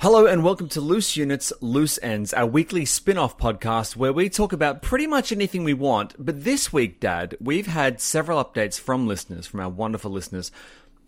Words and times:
Hello 0.00 0.26
and 0.26 0.44
welcome 0.44 0.68
to 0.68 0.80
Loose 0.80 1.16
Units, 1.16 1.52
Loose 1.60 1.98
Ends, 2.04 2.32
our 2.32 2.46
weekly 2.46 2.84
spin 2.84 3.18
off 3.18 3.36
podcast 3.36 3.96
where 3.96 4.12
we 4.12 4.28
talk 4.28 4.52
about 4.52 4.80
pretty 4.80 5.08
much 5.08 5.32
anything 5.32 5.64
we 5.64 5.74
want. 5.74 6.14
But 6.24 6.44
this 6.44 6.72
week, 6.72 7.00
Dad, 7.00 7.36
we've 7.40 7.66
had 7.66 8.00
several 8.00 8.42
updates 8.42 8.78
from 8.78 9.08
listeners, 9.08 9.48
from 9.48 9.58
our 9.58 9.68
wonderful 9.68 10.12
listeners 10.12 10.52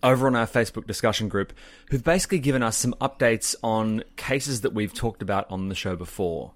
over 0.02 0.26
on 0.26 0.34
our 0.34 0.48
Facebook 0.48 0.88
discussion 0.88 1.28
group, 1.28 1.52
who've 1.88 2.02
basically 2.02 2.40
given 2.40 2.64
us 2.64 2.76
some 2.76 2.94
updates 3.00 3.54
on 3.62 4.02
cases 4.16 4.62
that 4.62 4.74
we've 4.74 4.92
talked 4.92 5.22
about 5.22 5.48
on 5.52 5.68
the 5.68 5.76
show 5.76 5.94
before. 5.94 6.50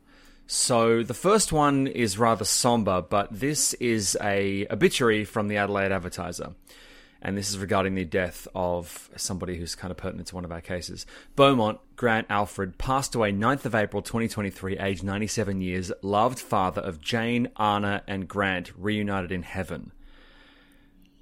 So 0.49 1.05
the 1.05 1.15
first 1.15 1.53
one 1.53 1.87
is 1.87 2.19
rather 2.19 2.45
somber, 2.45 3.01
but 3.01 3.29
this 3.31 3.75
is 3.75 4.19
a 4.21 4.67
obituary 4.73 5.25
from 5.25 5.47
the 5.47 5.59
Adelaide 5.59 5.93
Advertiser 5.93 6.55
and 7.25 7.39
this 7.39 7.49
is 7.49 7.59
regarding 7.59 7.95
the 7.95 8.05
death 8.05 8.47
of 8.55 9.09
somebody 9.17 9.57
who's 9.57 9.75
kind 9.75 9.91
of 9.91 9.97
pertinent 9.97 10.29
to 10.29 10.35
one 10.35 10.45
of 10.45 10.53
our 10.53 10.61
cases. 10.61 11.07
Beaumont 11.35 11.81
Grant 11.97 12.27
Alfred 12.29 12.77
passed 12.77 13.15
away 13.15 13.33
9th 13.33 13.65
of 13.65 13.75
April 13.75 14.03
2023, 14.03 14.79
aged 14.79 15.03
97 15.03 15.63
years, 15.63 15.91
loved 16.03 16.39
father 16.39 16.83
of 16.83 17.01
Jane, 17.01 17.49
Arnna, 17.59 18.03
and 18.07 18.29
Grant, 18.29 18.73
reunited 18.77 19.33
in 19.33 19.43
heaven. 19.43 19.93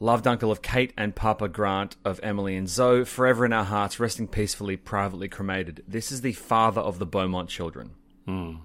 Loved 0.01 0.27
uncle 0.27 0.51
of 0.51 0.61
Kate 0.61 0.93
and 0.99 1.15
Papa 1.15 1.49
Grant 1.49 1.95
of 2.05 2.19
Emily 2.25 2.57
and 2.57 2.69
Zoe, 2.69 3.05
forever 3.05 3.47
in 3.47 3.53
our 3.53 3.65
hearts, 3.65 4.01
resting 4.01 4.27
peacefully, 4.27 4.77
privately 4.77 5.29
cremated. 5.29 5.85
This 5.87 6.11
is 6.11 6.23
the 6.23 6.33
father 6.33 6.81
of 6.81 6.99
the 6.99 7.07
Beaumont 7.07 7.49
children. 7.49 7.93
Mm. 8.27 8.59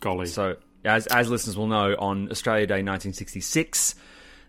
Golly. 0.00 0.26
So, 0.26 0.56
as, 0.84 1.06
as 1.06 1.30
listeners 1.30 1.56
will 1.56 1.68
know, 1.68 1.96
on 1.98 2.30
Australia 2.30 2.66
Day 2.66 2.74
1966, 2.74 3.94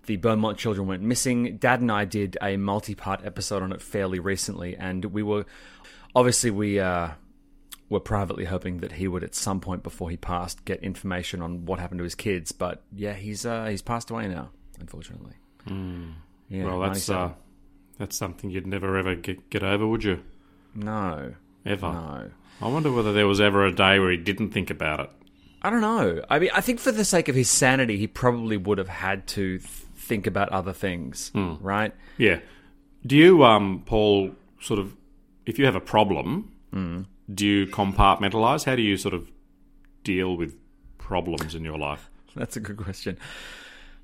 the 0.05 0.17
Beaumont 0.17 0.57
children 0.57 0.87
went 0.87 1.01
missing. 1.01 1.57
Dad 1.57 1.81
and 1.81 1.91
I 1.91 2.05
did 2.05 2.37
a 2.41 2.57
multi-part 2.57 3.25
episode 3.25 3.63
on 3.63 3.71
it 3.71 3.81
fairly 3.81 4.19
recently, 4.19 4.75
and 4.75 5.05
we 5.05 5.23
were 5.23 5.45
obviously 6.15 6.51
we 6.51 6.79
uh, 6.79 7.09
were 7.89 7.99
privately 7.99 8.45
hoping 8.45 8.77
that 8.79 8.93
he 8.93 9.07
would 9.07 9.23
at 9.23 9.35
some 9.35 9.59
point 9.59 9.83
before 9.83 10.09
he 10.09 10.17
passed 10.17 10.65
get 10.65 10.81
information 10.81 11.41
on 11.41 11.65
what 11.65 11.79
happened 11.79 11.99
to 11.99 12.03
his 12.03 12.15
kids. 12.15 12.51
But 12.51 12.83
yeah, 12.93 13.13
he's 13.13 13.45
uh, 13.45 13.65
he's 13.65 13.81
passed 13.81 14.09
away 14.09 14.27
now, 14.27 14.49
unfortunately. 14.79 15.33
Mm. 15.67 16.13
Yeah, 16.49 16.65
well, 16.65 16.79
that's 16.81 17.09
uh, 17.09 17.31
that's 17.97 18.15
something 18.15 18.49
you'd 18.49 18.67
never 18.67 18.97
ever 18.97 19.15
get, 19.15 19.49
get 19.49 19.63
over, 19.63 19.87
would 19.87 20.03
you? 20.03 20.21
No, 20.73 21.33
ever. 21.65 21.91
No. 21.91 22.31
I 22.61 22.67
wonder 22.67 22.91
whether 22.91 23.11
there 23.11 23.27
was 23.27 23.41
ever 23.41 23.65
a 23.65 23.73
day 23.73 23.99
where 23.99 24.11
he 24.11 24.17
didn't 24.17 24.51
think 24.51 24.69
about 24.69 24.99
it. 25.01 25.09
I 25.61 25.69
don't 25.69 25.81
know. 25.81 26.21
I 26.29 26.39
mean, 26.39 26.51
I 26.53 26.61
think 26.61 26.79
for 26.79 26.91
the 26.91 27.03
sake 27.03 27.27
of 27.27 27.35
his 27.35 27.49
sanity, 27.49 27.97
he 27.97 28.07
probably 28.07 28.55
would 28.55 28.77
have 28.77 28.87
had 28.87 29.25
to 29.29 29.59
think 30.05 30.27
about 30.27 30.49
other 30.49 30.73
things, 30.73 31.29
Hmm. 31.33 31.55
right? 31.61 31.93
Yeah. 32.17 32.39
Do 33.05 33.15
you, 33.15 33.43
um, 33.43 33.83
Paul, 33.85 34.31
sort 34.61 34.79
of, 34.79 34.95
if 35.45 35.59
you 35.59 35.65
have 35.65 35.75
a 35.75 35.81
problem, 35.81 36.51
Hmm. 36.71 37.01
do 37.33 37.45
you 37.45 37.67
compartmentalize? 37.67 38.65
How 38.65 38.75
do 38.75 38.81
you 38.81 38.97
sort 38.97 39.13
of 39.13 39.31
deal 40.03 40.37
with 40.37 40.55
problems 40.97 41.55
in 41.55 41.63
your 41.63 41.77
life? 41.77 42.09
That's 42.35 42.55
a 42.57 42.59
good 42.59 42.77
question. 42.77 43.17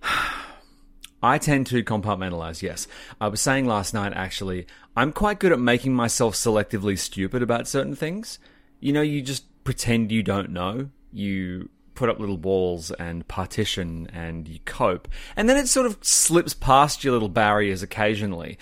I 1.23 1.37
tend 1.37 1.67
to 1.67 1.83
compartmentalize, 1.83 2.63
yes. 2.63 2.87
I 3.19 3.27
was 3.27 3.39
saying 3.41 3.65
last 3.67 3.93
night, 3.93 4.11
actually, 4.15 4.65
I'm 4.95 5.11
quite 5.11 5.39
good 5.39 5.51
at 5.51 5.59
making 5.59 5.93
myself 5.93 6.33
selectively 6.33 6.97
stupid 6.97 7.43
about 7.43 7.67
certain 7.67 7.95
things. 7.95 8.39
You 8.79 8.91
know, 8.93 9.03
you 9.03 9.21
just 9.21 9.45
pretend 9.63 10.11
you 10.11 10.23
don't 10.23 10.49
know. 10.49 10.89
You 11.13 11.69
put 12.01 12.09
up 12.09 12.19
little 12.19 12.37
walls 12.37 12.89
and 12.89 13.27
partition 13.27 14.09
and 14.11 14.47
you 14.47 14.57
cope. 14.65 15.07
And 15.35 15.47
then 15.47 15.55
it 15.55 15.67
sort 15.67 15.85
of 15.85 15.99
slips 16.01 16.55
past 16.55 17.03
your 17.03 17.13
little 17.13 17.29
barriers 17.29 17.83
occasionally. 17.83 18.57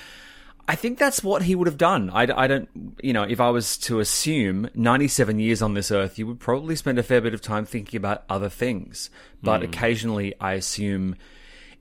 I 0.68 0.76
think 0.76 1.00
that's 1.00 1.24
what 1.24 1.44
he 1.44 1.56
would 1.56 1.68
have 1.68 1.78
done. 1.78 2.10
I, 2.10 2.24
I, 2.24 2.48
don't, 2.48 2.68
you 3.02 3.14
know, 3.14 3.24
if 3.24 3.40
I 3.40 3.50
was 3.50 3.78
to 3.78 4.02
assume 4.02 4.70
97 4.76 5.40
years 5.40 5.62
on 5.62 5.74
this 5.74 5.90
earth, 5.90 6.20
you 6.20 6.28
would 6.28 6.42
probably 6.42 6.76
spend 6.76 7.00
a 7.00 7.04
fair 7.04 7.22
bit 7.22 7.34
of 7.34 7.40
time 7.40 7.66
thinking 7.66 7.98
about 7.98 8.26
other 8.30 8.50
things. 8.50 9.10
But 9.42 9.62
hmm. 9.62 9.70
occasionally, 9.70 10.34
I 10.42 10.56
assume 10.56 11.16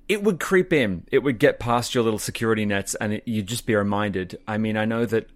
it 0.09 0.23
would 0.23 0.39
creep 0.39 0.73
in. 0.73 1.09
It 1.11 1.25
would 1.25 1.41
get 1.41 1.59
past 1.59 1.93
your 1.93 2.05
little 2.05 2.21
security 2.21 2.67
nets, 2.67 2.95
and 2.95 3.15
it, 3.15 3.25
you'd 3.27 3.49
just 3.49 3.67
be 3.67 3.75
reminded. 3.75 4.39
I 4.47 4.59
mean, 4.59 4.77
I 4.77 4.85
know 4.85 5.07
that 5.07 5.29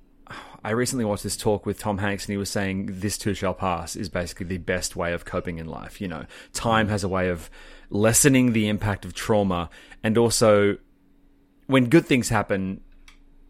I 0.65 0.71
recently 0.71 1.05
watched 1.05 1.25
this 1.25 1.37
talk 1.37 1.67
with 1.67 1.79
Tom 1.79 1.99
Hanks, 1.99 2.25
and 2.25 2.33
he 2.33 2.37
was 2.37 2.51
saying 2.51 2.89
this 3.01 3.19
too 3.19 3.35
shall 3.35 3.55
pass 3.55 3.97
is 3.97 4.09
basically 4.09 4.47
the 4.47 4.59
best 4.59 4.95
way 4.95 5.13
of 5.13 5.25
coping 5.25 5.59
in 5.59 5.67
life. 5.67 6.01
You 6.01 6.09
know, 6.09 6.27
time 6.53 6.89
has 6.89 7.03
a 7.03 7.09
way 7.09 7.29
of 7.29 7.51
lessening 7.91 8.53
the 8.53 8.69
impact 8.69 9.05
of 9.05 9.15
trauma, 9.15 9.71
and 10.03 10.17
also 10.17 10.79
when 11.67 11.89
good 11.89 12.07
things 12.07 12.29
happen, 12.29 12.81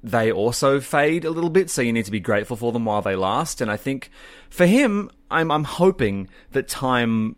they 0.03 0.33
also 0.33 0.81
fade 0.81 1.25
a 1.25 1.31
little 1.31 1.51
bit. 1.51 1.71
So 1.71 1.83
you 1.83 1.93
need 1.93 2.07
to 2.07 2.11
be 2.11 2.21
grateful 2.21 2.57
for 2.57 2.73
them 2.73 2.85
while 2.85 3.03
they 3.03 3.17
last. 3.17 3.61
And 3.61 3.71
I 3.71 3.77
think 3.77 4.11
for 4.51 4.67
him, 4.67 5.11
I'm 5.31 5.51
I'm 5.51 5.65
hoping 5.65 6.29
that 6.53 6.69
time 6.69 7.37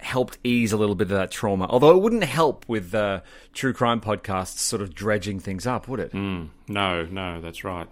helped 0.00 0.38
ease 0.44 0.72
a 0.72 0.76
little 0.76 0.94
bit 0.94 1.10
of 1.10 1.16
that 1.16 1.30
trauma. 1.30 1.66
Although 1.68 1.96
it 1.96 2.02
wouldn't 2.02 2.24
help 2.24 2.68
with 2.68 2.94
uh, 2.94 3.20
true 3.52 3.72
crime 3.72 4.00
podcasts 4.00 4.58
sort 4.58 4.82
of 4.82 4.94
dredging 4.94 5.40
things 5.40 5.66
up, 5.66 5.88
would 5.88 6.00
it? 6.00 6.12
Mm, 6.12 6.50
no, 6.68 7.06
no, 7.06 7.40
that's 7.40 7.64
right. 7.64 7.88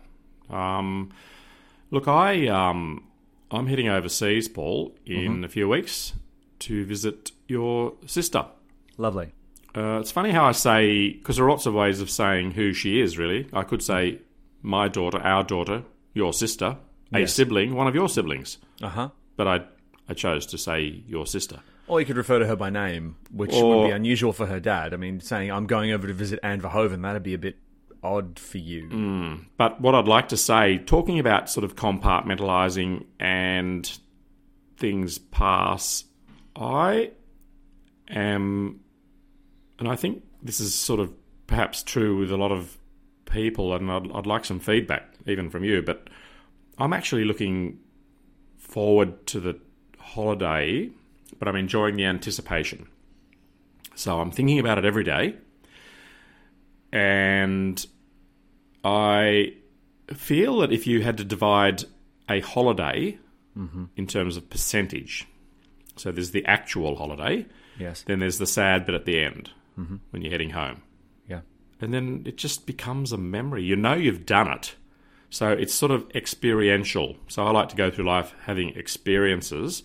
Um, 0.51 1.11
look, 1.91 2.09
I 2.09 2.47
um, 2.49 3.05
I'm 3.51 3.67
heading 3.67 3.89
overseas, 3.89 4.49
Paul, 4.49 4.95
in 5.07 5.39
Mhm. 5.41 5.45
a 5.45 5.49
few 5.49 5.69
weeks 5.69 6.15
to 6.61 6.85
visit 6.85 7.33
your 7.49 7.95
sister. 8.07 8.47
Lovely. 8.99 9.33
Uh, 9.75 9.99
it's 10.01 10.11
funny 10.11 10.31
how 10.31 10.45
I 10.45 10.53
say 10.53 11.11
because 11.13 11.37
there 11.37 11.47
are 11.47 11.51
lots 11.51 11.67
of 11.67 11.75
ways 11.75 12.01
of 12.01 12.11
saying 12.11 12.53
who 12.53 12.73
she 12.73 13.01
is. 13.01 13.17
Really, 13.19 13.47
I 13.53 13.63
could 13.63 13.83
say 13.83 14.19
my 14.63 14.89
daughter, 14.89 15.19
our 15.19 15.43
daughter, 15.45 15.83
your 16.15 16.33
sister, 16.33 16.77
a 17.13 17.21
Yes. 17.21 17.35
sibling, 17.35 17.75
one 17.75 17.87
of 17.87 17.95
your 17.95 18.09
siblings. 18.09 18.59
Uh 18.83 18.89
huh. 18.89 19.09
But 19.37 19.47
I 19.49 19.61
I 20.09 20.15
chose 20.15 20.45
to 20.47 20.59
say 20.59 21.03
your 21.09 21.27
sister. 21.27 21.61
Or 21.89 22.01
you 22.01 22.07
could 22.07 22.17
refer 22.17 22.39
to 22.39 22.47
her 22.47 22.57
by 22.57 22.71
name, 22.71 23.17
which 23.31 23.53
Or- 23.55 23.81
would 23.83 23.87
be 23.89 23.93
unusual 23.93 24.33
for 24.33 24.47
her 24.47 24.61
dad. 24.61 24.93
I 24.93 24.97
mean, 24.97 25.21
saying 25.21 25.51
I'm 25.51 25.67
going 25.67 25.91
over 25.91 26.07
to 26.07 26.13
visit 26.13 26.39
Anne 26.43 26.61
Verhoeven, 26.61 27.03
that'd 27.03 27.23
be 27.23 27.35
a 27.35 27.39
bit 27.39 27.57
odd 28.03 28.39
for 28.39 28.59
you. 28.59 28.89
Mm. 28.89 29.45
But 29.57 29.81
what 29.81 29.95
I'd 29.95 30.09
like 30.09 30.29
to 30.29 30.37
say, 30.37 30.79
talking 30.79 31.19
about 31.19 31.49
sort 31.49 31.65
of 31.65 31.77
compartmentalizing 31.77 33.07
and 33.21 33.99
things 34.77 35.19
pass, 35.19 36.05
I 36.57 37.13
am, 38.09 38.81
and 39.79 39.89
I 39.89 39.97
think 39.97 40.25
this 40.43 40.61
is 40.61 40.75
sort 40.75 41.01
of 41.01 41.13
perhaps 41.47 41.83
true 41.83 42.19
with 42.19 42.33
a 42.33 42.37
lot 42.37 42.53
of 42.53 42.77
people, 43.27 43.75
and 43.75 43.91
I'd, 43.91 44.11
I'd 44.13 44.27
like 44.27 44.45
some 44.45 44.61
feedback 44.61 45.15
even 45.27 45.51
from 45.51 45.65
you, 45.65 45.83
but 45.83 46.09
I'm 46.79 46.93
actually 46.93 47.25
looking 47.25 47.79
forward 48.59 49.27
to 49.29 49.41
the 49.41 49.59
holiday, 49.99 50.91
but 51.39 51.49
I'm 51.49 51.57
enjoying 51.57 51.97
the 51.97 52.05
anticipation. 52.05 52.89
So 53.95 54.21
I'm 54.21 54.31
thinking 54.31 54.59
about 54.59 54.79
it 54.79 54.85
every 54.85 55.05
day. 55.05 55.37
And 56.93 57.85
I 58.85 59.55
feel 60.13 60.59
that 60.59 60.73
if 60.73 60.87
you 60.87 61.03
had 61.03 61.17
to 61.19 61.25
divide 61.25 61.85
a 62.29 62.41
holiday 62.41 63.19
Mhm. 63.57 63.89
in 63.97 64.07
terms 64.07 64.37
of 64.37 64.49
percentage, 64.51 65.27
so 65.97 66.11
there's 66.11 66.31
the 66.33 66.45
actual 66.47 66.97
holiday, 66.97 67.47
Yes. 67.79 68.03
then 68.03 68.19
there's 68.19 68.39
the 68.39 68.47
sad 68.47 68.85
bit 68.87 68.95
at 68.95 69.05
the 69.05 69.19
end 69.21 69.51
Mhm. 69.79 70.01
when 70.11 70.23
you're 70.23 70.33
heading 70.33 70.51
home. 70.51 70.83
Yeah. 71.29 71.41
And 71.81 71.93
then 71.93 72.23
it 72.27 72.37
just 72.37 72.67
becomes 72.67 73.13
a 73.13 73.19
memory. 73.19 73.63
You 73.65 73.77
know 73.77 73.95
you've 73.95 74.27
done 74.27 74.49
it. 74.49 74.77
So 75.31 75.51
it's 75.51 75.73
sort 75.73 75.93
of 75.93 76.07
experiential. 76.15 77.17
So 77.29 77.45
I 77.47 77.51
like 77.53 77.71
to 77.71 77.77
go 77.77 77.91
through 77.91 78.05
life 78.05 78.35
having 78.45 78.71
experiences. 78.71 79.83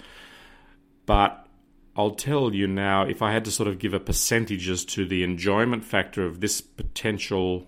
But 1.06 1.48
I'll 1.96 2.12
tell 2.16 2.54
you 2.54 2.68
now, 2.68 3.04
if 3.04 3.22
I 3.22 3.32
had 3.32 3.46
to 3.46 3.52
sort 3.52 3.70
of 3.70 3.80
give 3.80 3.94
a 3.94 4.00
percentage 4.00 4.68
as 4.70 4.84
to 4.86 5.06
the 5.06 5.24
enjoyment 5.24 5.84
factor 5.86 6.26
of 6.26 6.42
this 6.42 6.60
potential 6.62 7.68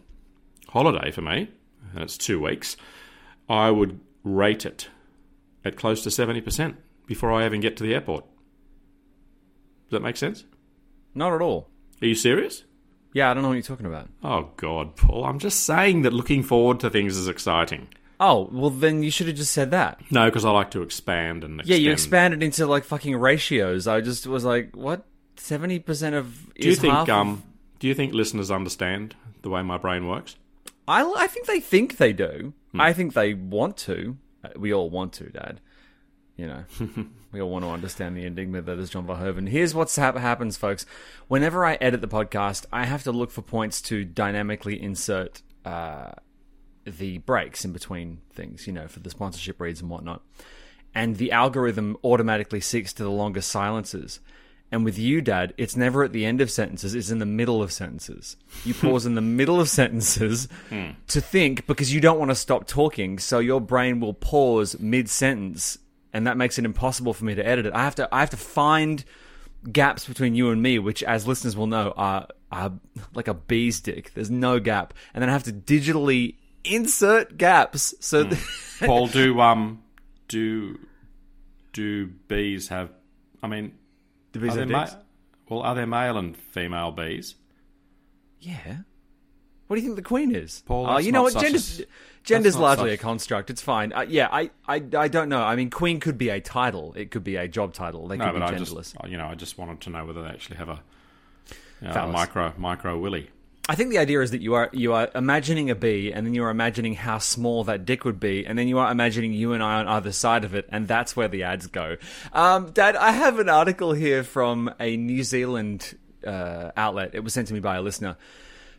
holiday 0.70 1.12
for 1.12 1.22
me, 1.22 1.50
and 1.94 2.04
it's 2.04 2.18
two 2.18 2.40
weeks, 2.42 2.78
I 3.48 3.72
would 3.72 4.00
rate 4.24 4.66
it 4.66 4.90
at 5.66 5.76
close 5.76 6.04
to 6.04 6.10
70% 6.10 6.76
before 7.06 7.32
I 7.32 7.46
even 7.46 7.62
get 7.62 7.76
to 7.78 7.84
the 7.84 7.94
airport. 7.94 8.24
Does 9.90 9.92
that 9.98 10.02
make 10.02 10.18
sense? 10.18 10.44
Not 11.16 11.34
at 11.34 11.42
all. 11.42 11.68
Are 12.02 12.06
you 12.08 12.16
serious? 12.16 12.64
Yeah, 13.14 13.32
I 13.32 13.34
don't 13.34 13.42
know 13.42 13.50
what 13.50 13.56
you're 13.56 13.64
talking 13.64 13.88
about. 13.88 14.08
Oh 14.24 14.52
God, 14.58 14.96
Paul! 14.96 15.26
I'm 15.26 15.40
just 15.40 15.64
saying 15.66 16.04
that 16.04 16.14
looking 16.14 16.44
forward 16.44 16.80
to 16.82 16.90
things 16.92 17.18
is 17.18 17.28
exciting. 17.28 17.88
Oh, 18.20 18.50
well, 18.52 18.70
then 18.70 19.02
you 19.02 19.10
should 19.10 19.28
have 19.28 19.36
just 19.38 19.52
said 19.54 19.72
that. 19.72 20.00
No, 20.12 20.26
because 20.26 20.46
I 20.46 20.52
like 20.52 20.72
to 20.72 20.82
expand 20.84 21.44
and 21.44 21.62
Yeah, 21.66 21.78
you 21.78 21.92
extend. 21.92 21.94
expanded 21.94 22.44
into 22.44 22.68
like 22.68 22.84
fucking 22.84 23.16
ratios. 23.16 23.88
I 23.88 24.02
just 24.02 24.28
was 24.28 24.44
like, 24.46 24.76
what? 24.76 25.06
70% 25.38 26.14
of. 26.14 26.54
Do 26.54 26.68
you 26.68 26.76
think 26.76 27.10
um 27.10 27.42
do 27.80 27.88
you 27.88 27.96
think 27.96 28.14
listeners 28.14 28.52
understand 28.52 29.16
the 29.42 29.50
way 29.50 29.64
my 29.64 29.78
brain 29.78 30.06
works? 30.08 30.36
I, 30.90 31.04
I 31.24 31.28
think 31.28 31.46
they 31.46 31.60
think 31.60 31.98
they 31.98 32.14
do. 32.14 32.54
Hmm. 32.72 32.82
I 32.82 32.94
think 32.94 33.14
they 33.14 33.34
want 33.34 33.78
to. 33.78 34.18
Uh, 34.44 34.50
We 34.58 34.74
all 34.74 34.90
want 34.90 35.14
to, 35.14 35.26
Dad. 35.30 35.62
You 36.36 36.48
know, 36.48 36.64
we 37.34 37.42
all 37.42 37.50
want 37.50 37.66
to 37.66 37.70
understand 37.70 38.16
the 38.16 38.26
enigma 38.26 38.62
that 38.62 38.80
is 38.80 38.90
John 38.90 39.06
Verhoeven. 39.06 39.50
Here's 39.50 39.76
what 39.76 39.94
hap- 39.96 40.18
happens, 40.18 40.56
folks. 40.56 40.86
Whenever 41.28 41.66
I 41.66 41.76
edit 41.76 42.00
the 42.02 42.08
podcast, 42.08 42.66
I 42.72 42.86
have 42.86 43.04
to 43.04 43.12
look 43.12 43.30
for 43.30 43.42
points 43.42 43.82
to 43.84 44.06
dynamically 44.06 44.82
insert 44.82 45.42
uh, 45.66 46.12
the 46.86 47.18
breaks 47.20 47.66
in 47.66 47.74
between 47.74 48.22
things, 48.34 48.68
you 48.68 48.74
know, 48.74 48.88
for 48.88 49.02
the 49.02 49.10
sponsorship 49.10 49.60
reads 49.60 49.82
and 49.82 49.90
whatnot. 49.90 50.22
And 50.96 51.18
the 51.18 51.32
algorithm 51.34 51.98
automatically 52.06 52.62
seeks 52.62 52.94
to 52.94 53.04
the 53.04 53.12
longest 53.12 53.52
silences. 53.52 54.22
And 54.72 54.86
with 54.86 55.00
you, 55.00 55.22
Dad, 55.22 55.54
it's 55.58 55.76
never 55.76 56.04
at 56.04 56.12
the 56.14 56.26
end 56.26 56.42
of 56.42 56.52
sentences, 56.52 56.94
it's 56.94 57.10
in 57.10 57.18
the 57.18 57.26
middle 57.26 57.64
of 57.64 57.72
sentences. 57.72 58.38
You 58.64 58.76
pause 58.76 59.06
in 59.08 59.16
the 59.16 59.22
middle 59.22 59.60
of 59.60 59.68
sentences 59.68 60.48
to 61.08 61.22
think 61.22 61.66
because 61.66 61.92
you 61.94 62.00
don't 62.00 62.20
want 62.20 62.30
to 62.30 62.36
stop 62.36 62.68
talking, 62.68 63.18
so 63.18 63.40
your 63.40 63.62
brain 63.62 64.00
will 64.00 64.14
pause 64.14 64.80
mid 64.80 65.10
sentence, 65.10 65.80
and 66.14 66.28
that 66.28 66.38
makes 66.38 66.60
it 66.60 66.66
impossible 66.66 67.14
for 67.14 67.26
me 67.26 67.34
to 67.34 67.46
edit 67.46 67.66
it. 67.66 67.74
I 67.74 67.84
have 67.84 67.96
to 67.96 68.08
I 68.14 68.20
have 68.20 68.30
to 68.30 68.38
find 68.38 69.04
gaps 69.72 70.06
between 70.06 70.36
you 70.36 70.52
and 70.52 70.62
me, 70.62 70.78
which 70.78 71.02
as 71.04 71.26
listeners 71.28 71.58
will 71.58 71.68
know 71.68 71.94
are 71.98 72.28
are 72.52 72.72
like 73.14 73.28
a 73.28 73.34
bee's 73.34 73.80
dick. 73.80 74.14
There's 74.14 74.32
no 74.32 74.60
gap. 74.60 74.94
And 75.14 75.22
then 75.22 75.30
I 75.30 75.34
have 75.34 75.44
to 75.44 75.52
digitally 75.54 76.36
insert 76.64 77.38
gaps 77.38 77.94
so 78.00 78.24
that 78.24 78.40
Paul, 78.86 79.08
do 79.08 79.40
um 79.40 79.82
do 80.28 80.78
do 81.74 82.08
bees 82.28 82.68
have 82.68 82.92
I 83.42 83.48
mean 83.48 83.74
the 84.32 84.40
bees 84.40 84.56
are 84.56 84.60
have 84.60 84.68
there 84.70 84.78
ma- 84.78 84.90
well 85.50 85.62
are 85.62 85.76
there 85.76 85.88
male 85.88 86.18
and 86.18 86.36
female 86.38 86.92
bees? 86.92 87.36
Yeah. 88.40 88.78
What 89.68 89.76
do 89.76 89.82
you 89.82 89.88
think 89.88 89.98
the 89.98 90.02
queen 90.02 90.34
is? 90.34 90.64
Paul, 90.66 90.88
Oh, 90.88 90.94
that's 90.96 91.06
you 91.06 91.12
know 91.12 91.22
what? 91.24 91.34
Gender's, 91.34 91.82
a- 91.82 91.86
gender's 92.24 92.58
largely 92.58 92.92
a 92.92 92.98
construct. 92.98 93.52
It's 93.52 93.62
fine. 93.62 93.94
Uh, 93.94 94.02
yeah, 94.02 94.28
I, 94.32 94.50
I, 94.68 94.82
I 94.98 95.08
don't 95.08 95.30
know. 95.30 95.44
I 95.44 95.56
mean, 95.56 95.70
queen 95.70 96.00
could 96.00 96.18
be 96.18 96.30
a 96.30 96.42
title. 96.42 96.94
It 96.96 97.12
could 97.12 97.24
be 97.24 97.36
a 97.36 97.48
job 97.48 97.74
title. 97.74 98.08
They 98.08 98.18
No, 98.18 98.26
could 98.32 98.40
but 98.40 98.42
I 98.42 98.52
be 98.52 98.58
just 98.58 98.74
genderless. 98.74 99.10
you 99.12 99.18
know, 99.18 99.28
I 99.28 99.36
just 99.36 99.60
wanted 99.60 99.80
to 99.82 99.92
know 99.92 100.06
whether 100.06 100.24
they 100.24 100.30
actually 100.30 100.58
have 100.58 100.70
a, 100.70 100.80
you 101.82 101.88
know, 101.88 101.94
a 101.94 102.08
micro 102.08 102.52
micro 102.58 102.98
willy. 102.98 103.30
I 103.72 103.76
think 103.76 103.92
the 103.92 104.00
idea 104.00 104.20
is 104.22 104.32
that 104.32 104.42
you 104.42 104.56
are 104.56 104.72
you 104.74 104.94
are 104.94 105.10
imagining 105.14 105.70
a 105.70 105.76
bee, 105.76 106.12
and 106.12 106.26
then 106.26 106.34
you 106.34 106.44
are 106.44 106.50
imagining 106.50 106.96
how 106.96 107.20
small 107.20 107.64
that 107.66 107.86
dick 107.86 108.04
would 108.04 108.20
be, 108.20 108.44
and 108.44 108.58
then 108.58 108.68
you 108.68 108.80
are 108.80 108.92
imagining 108.92 109.32
you 109.32 109.54
and 109.54 109.62
I 109.62 109.76
on 109.80 109.88
either 109.88 110.12
side 110.12 110.44
of 110.44 110.56
it, 110.56 110.68
and 110.72 110.88
that's 110.88 111.16
where 111.16 111.28
the 111.28 111.44
ads 111.44 111.68
go. 111.68 111.98
Um, 112.34 112.72
Dad, 112.72 112.96
I 112.96 113.12
have 113.12 113.38
an 113.38 113.48
article 113.48 113.94
here 113.94 114.24
from 114.24 114.74
a 114.80 114.98
New 114.98 115.24
Zealand 115.24 115.96
uh, 116.26 116.72
outlet. 116.76 117.12
It 117.14 117.24
was 117.24 117.34
sent 117.36 117.48
to 117.50 117.54
me 117.54 117.60
by 117.60 117.76
a 117.76 117.82
listener. 117.84 118.18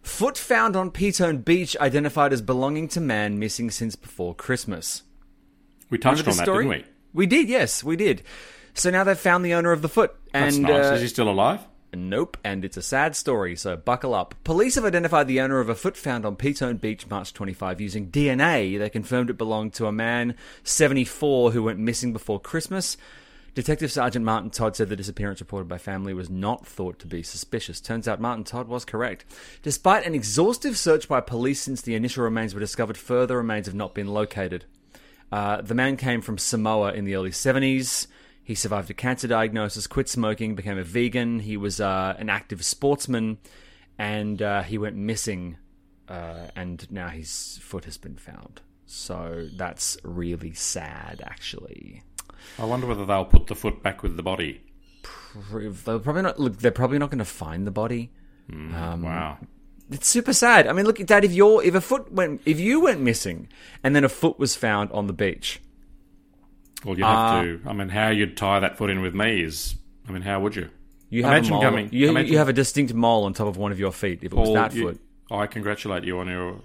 Foot 0.02 0.36
found 0.36 0.74
on 0.74 0.90
Petone 0.90 1.44
Beach 1.44 1.76
identified 1.76 2.32
as 2.32 2.42
belonging 2.42 2.88
to 2.88 3.00
man 3.00 3.38
missing 3.38 3.70
since 3.70 3.94
before 3.94 4.34
Christmas. 4.34 5.04
We 5.88 5.98
touched 5.98 6.26
on 6.26 6.36
that, 6.36 6.42
story? 6.42 6.64
didn't 6.64 6.80
we? 6.80 6.84
We 7.12 7.26
did, 7.26 7.48
yes, 7.48 7.84
we 7.84 7.94
did. 7.94 8.22
So 8.74 8.90
now 8.90 9.04
they've 9.04 9.16
found 9.16 9.44
the 9.44 9.54
owner 9.54 9.70
of 9.70 9.82
the 9.82 9.88
foot, 9.88 10.16
That's 10.32 10.56
and 10.56 10.64
nice. 10.64 10.86
uh, 10.86 10.94
Is 10.94 11.02
he 11.02 11.08
still 11.08 11.28
alive? 11.28 11.60
Nope, 11.92 12.36
and 12.44 12.64
it's 12.64 12.76
a 12.76 12.82
sad 12.82 13.16
story, 13.16 13.56
so 13.56 13.76
buckle 13.76 14.14
up. 14.14 14.34
Police 14.44 14.76
have 14.76 14.84
identified 14.84 15.26
the 15.26 15.40
owner 15.40 15.58
of 15.58 15.68
a 15.68 15.74
foot 15.74 15.96
found 15.96 16.24
on 16.24 16.36
Petone 16.36 16.80
Beach 16.80 17.08
March 17.08 17.32
25 17.32 17.80
using 17.80 18.10
DNA. 18.10 18.78
They 18.78 18.88
confirmed 18.88 19.28
it 19.28 19.38
belonged 19.38 19.74
to 19.74 19.86
a 19.86 19.92
man, 19.92 20.36
74, 20.62 21.50
who 21.50 21.64
went 21.64 21.80
missing 21.80 22.12
before 22.12 22.38
Christmas. 22.38 22.96
Detective 23.56 23.90
Sergeant 23.90 24.24
Martin 24.24 24.50
Todd 24.50 24.76
said 24.76 24.88
the 24.88 24.94
disappearance 24.94 25.40
reported 25.40 25.68
by 25.68 25.78
family 25.78 26.14
was 26.14 26.30
not 26.30 26.64
thought 26.64 27.00
to 27.00 27.08
be 27.08 27.24
suspicious. 27.24 27.80
Turns 27.80 28.06
out 28.06 28.20
Martin 28.20 28.44
Todd 28.44 28.68
was 28.68 28.84
correct. 28.84 29.24
Despite 29.62 30.06
an 30.06 30.14
exhaustive 30.14 30.78
search 30.78 31.08
by 31.08 31.20
police 31.20 31.60
since 31.60 31.82
the 31.82 31.96
initial 31.96 32.22
remains 32.22 32.54
were 32.54 32.60
discovered, 32.60 32.96
further 32.96 33.36
remains 33.36 33.66
have 33.66 33.74
not 33.74 33.94
been 33.94 34.06
located. 34.06 34.64
Uh, 35.32 35.60
the 35.62 35.74
man 35.74 35.96
came 35.96 36.20
from 36.20 36.38
Samoa 36.38 36.92
in 36.92 37.04
the 37.04 37.16
early 37.16 37.30
70s. 37.30 38.06
He 38.42 38.54
survived 38.54 38.90
a 38.90 38.94
cancer 38.94 39.28
diagnosis, 39.28 39.86
quit 39.86 40.08
smoking, 40.08 40.54
became 40.54 40.78
a 40.78 40.84
vegan. 40.84 41.40
He 41.40 41.56
was 41.56 41.80
uh, 41.80 42.16
an 42.18 42.28
active 42.28 42.64
sportsman, 42.64 43.38
and 43.98 44.42
uh, 44.42 44.62
he 44.62 44.78
went 44.78 44.96
missing, 44.96 45.56
uh, 46.08 46.48
and 46.56 46.90
now 46.90 47.08
his 47.08 47.58
foot 47.62 47.84
has 47.84 47.96
been 47.96 48.16
found. 48.16 48.60
So 48.86 49.48
that's 49.54 49.98
really 50.02 50.52
sad, 50.52 51.22
actually. 51.24 52.02
I 52.58 52.64
wonder 52.64 52.86
whether 52.86 53.06
they'll 53.06 53.24
put 53.24 53.46
the 53.46 53.54
foot 53.54 53.82
back 53.82 54.02
with 54.02 54.16
the 54.16 54.22
body. 54.22 54.62
They're 55.52 55.98
probably 55.98 56.22
not. 56.22 56.40
Look, 56.40 56.58
they're 56.58 56.72
probably 56.72 56.98
not 56.98 57.10
going 57.10 57.18
to 57.18 57.24
find 57.24 57.66
the 57.66 57.70
body. 57.70 58.10
Um, 58.74 59.02
wow. 59.02 59.38
It's 59.90 60.08
super 60.08 60.32
sad. 60.32 60.66
I 60.66 60.72
mean, 60.72 60.86
look, 60.86 60.98
Dad. 60.98 61.24
If 61.24 61.32
your 61.32 61.62
if 61.62 61.74
a 61.74 61.80
foot 61.80 62.10
went, 62.12 62.42
if 62.44 62.58
you 62.58 62.80
went 62.80 63.00
missing, 63.00 63.48
and 63.84 63.94
then 63.94 64.04
a 64.04 64.08
foot 64.08 64.38
was 64.38 64.56
found 64.56 64.90
on 64.92 65.06
the 65.06 65.12
beach, 65.12 65.60
Well, 66.84 66.96
you'd 66.96 67.04
have 67.04 67.38
uh, 67.38 67.42
to. 67.42 67.60
I 67.66 67.72
mean, 67.72 67.88
how 67.88 68.08
you'd 68.08 68.36
tie 68.36 68.60
that 68.60 68.78
foot 68.78 68.90
in 68.90 69.00
with 69.02 69.14
me 69.14 69.42
is. 69.42 69.74
I 70.08 70.12
mean, 70.12 70.22
how 70.22 70.40
would 70.40 70.56
you? 70.56 70.70
you 71.10 71.24
have 71.24 71.32
Imagine 71.32 71.52
a 71.52 71.54
mole. 71.56 71.62
coming- 71.62 71.88
you, 71.92 72.08
imagine- 72.08 72.32
you 72.32 72.38
have 72.38 72.48
a 72.48 72.52
distinct 72.52 72.94
mole 72.94 73.24
on 73.24 73.32
top 73.32 73.48
of 73.48 73.56
one 73.56 73.72
of 73.72 73.78
your 73.78 73.92
feet. 73.92 74.20
If 74.22 74.32
it 74.32 74.36
was 74.36 74.52
that 74.54 74.74
you- 74.74 74.88
foot, 74.88 75.00
I 75.30 75.46
congratulate 75.46 76.04
you 76.04 76.18
on 76.18 76.28
your 76.28 76.60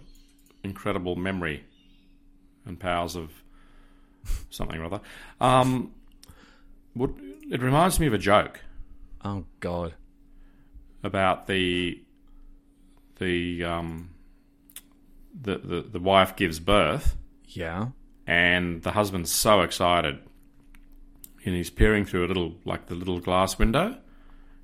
incredible 0.63 1.15
memory 1.15 1.63
and 2.65 2.79
powers 2.79 3.15
of 3.15 3.31
something 4.49 4.79
or 4.79 4.85
other. 4.85 5.01
Um, 5.41 5.91
what, 6.93 7.11
it 7.51 7.61
reminds 7.61 7.99
me 7.99 8.07
of 8.07 8.13
a 8.13 8.17
joke 8.17 8.61
oh 9.23 9.45
god. 9.59 9.93
about 11.03 11.45
the 11.47 12.01
the 13.19 13.63
um, 13.63 14.09
the, 15.39 15.57
the 15.57 15.81
the 15.81 15.99
wife 15.99 16.35
gives 16.35 16.59
birth 16.59 17.15
Yeah. 17.45 17.89
And 18.27 18.81
the 18.83 18.91
husband's 18.91 19.31
so 19.31 19.61
excited 19.61 20.19
and 21.45 21.55
he's 21.55 21.69
peering 21.69 22.05
through 22.05 22.25
a 22.25 22.27
little 22.27 22.55
like 22.65 22.87
the 22.87 22.95
little 22.95 23.19
glass 23.19 23.59
window 23.59 23.97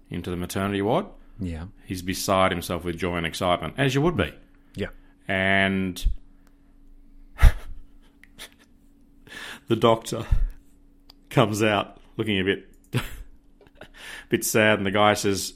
into 0.10 0.30
the 0.30 0.36
maternity 0.36 0.82
ward. 0.82 1.06
Yeah. 1.40 1.66
He's 1.86 2.02
beside 2.02 2.52
himself 2.52 2.84
with 2.84 2.98
joy 2.98 3.18
and 3.18 3.26
excitement, 3.26 3.76
as 3.78 3.96
you 3.96 4.02
would 4.02 4.18
be. 4.18 4.34
Yeah. 4.76 4.88
and 5.28 6.04
the 9.68 9.76
doctor 9.76 10.26
comes 11.30 11.62
out 11.62 11.98
looking 12.18 12.40
a 12.40 12.44
bit 12.44 12.68
bit 14.30 14.44
sad 14.46 14.78
and 14.78 14.86
the 14.86 14.92
guy 14.92 15.14
says 15.14 15.54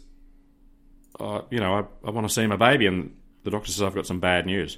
oh, 1.19 1.45
you 1.49 1.59
know 1.59 1.73
I, 1.73 2.07
I 2.07 2.11
want 2.11 2.27
to 2.27 2.33
see 2.33 2.45
my 2.47 2.55
baby 2.55 2.87
and 2.87 3.15
the 3.43 3.51
doctor 3.51 3.71
says 3.71 3.83
I've 3.83 3.95
got 3.95 4.05
some 4.05 4.19
bad 4.19 4.45
news 4.45 4.77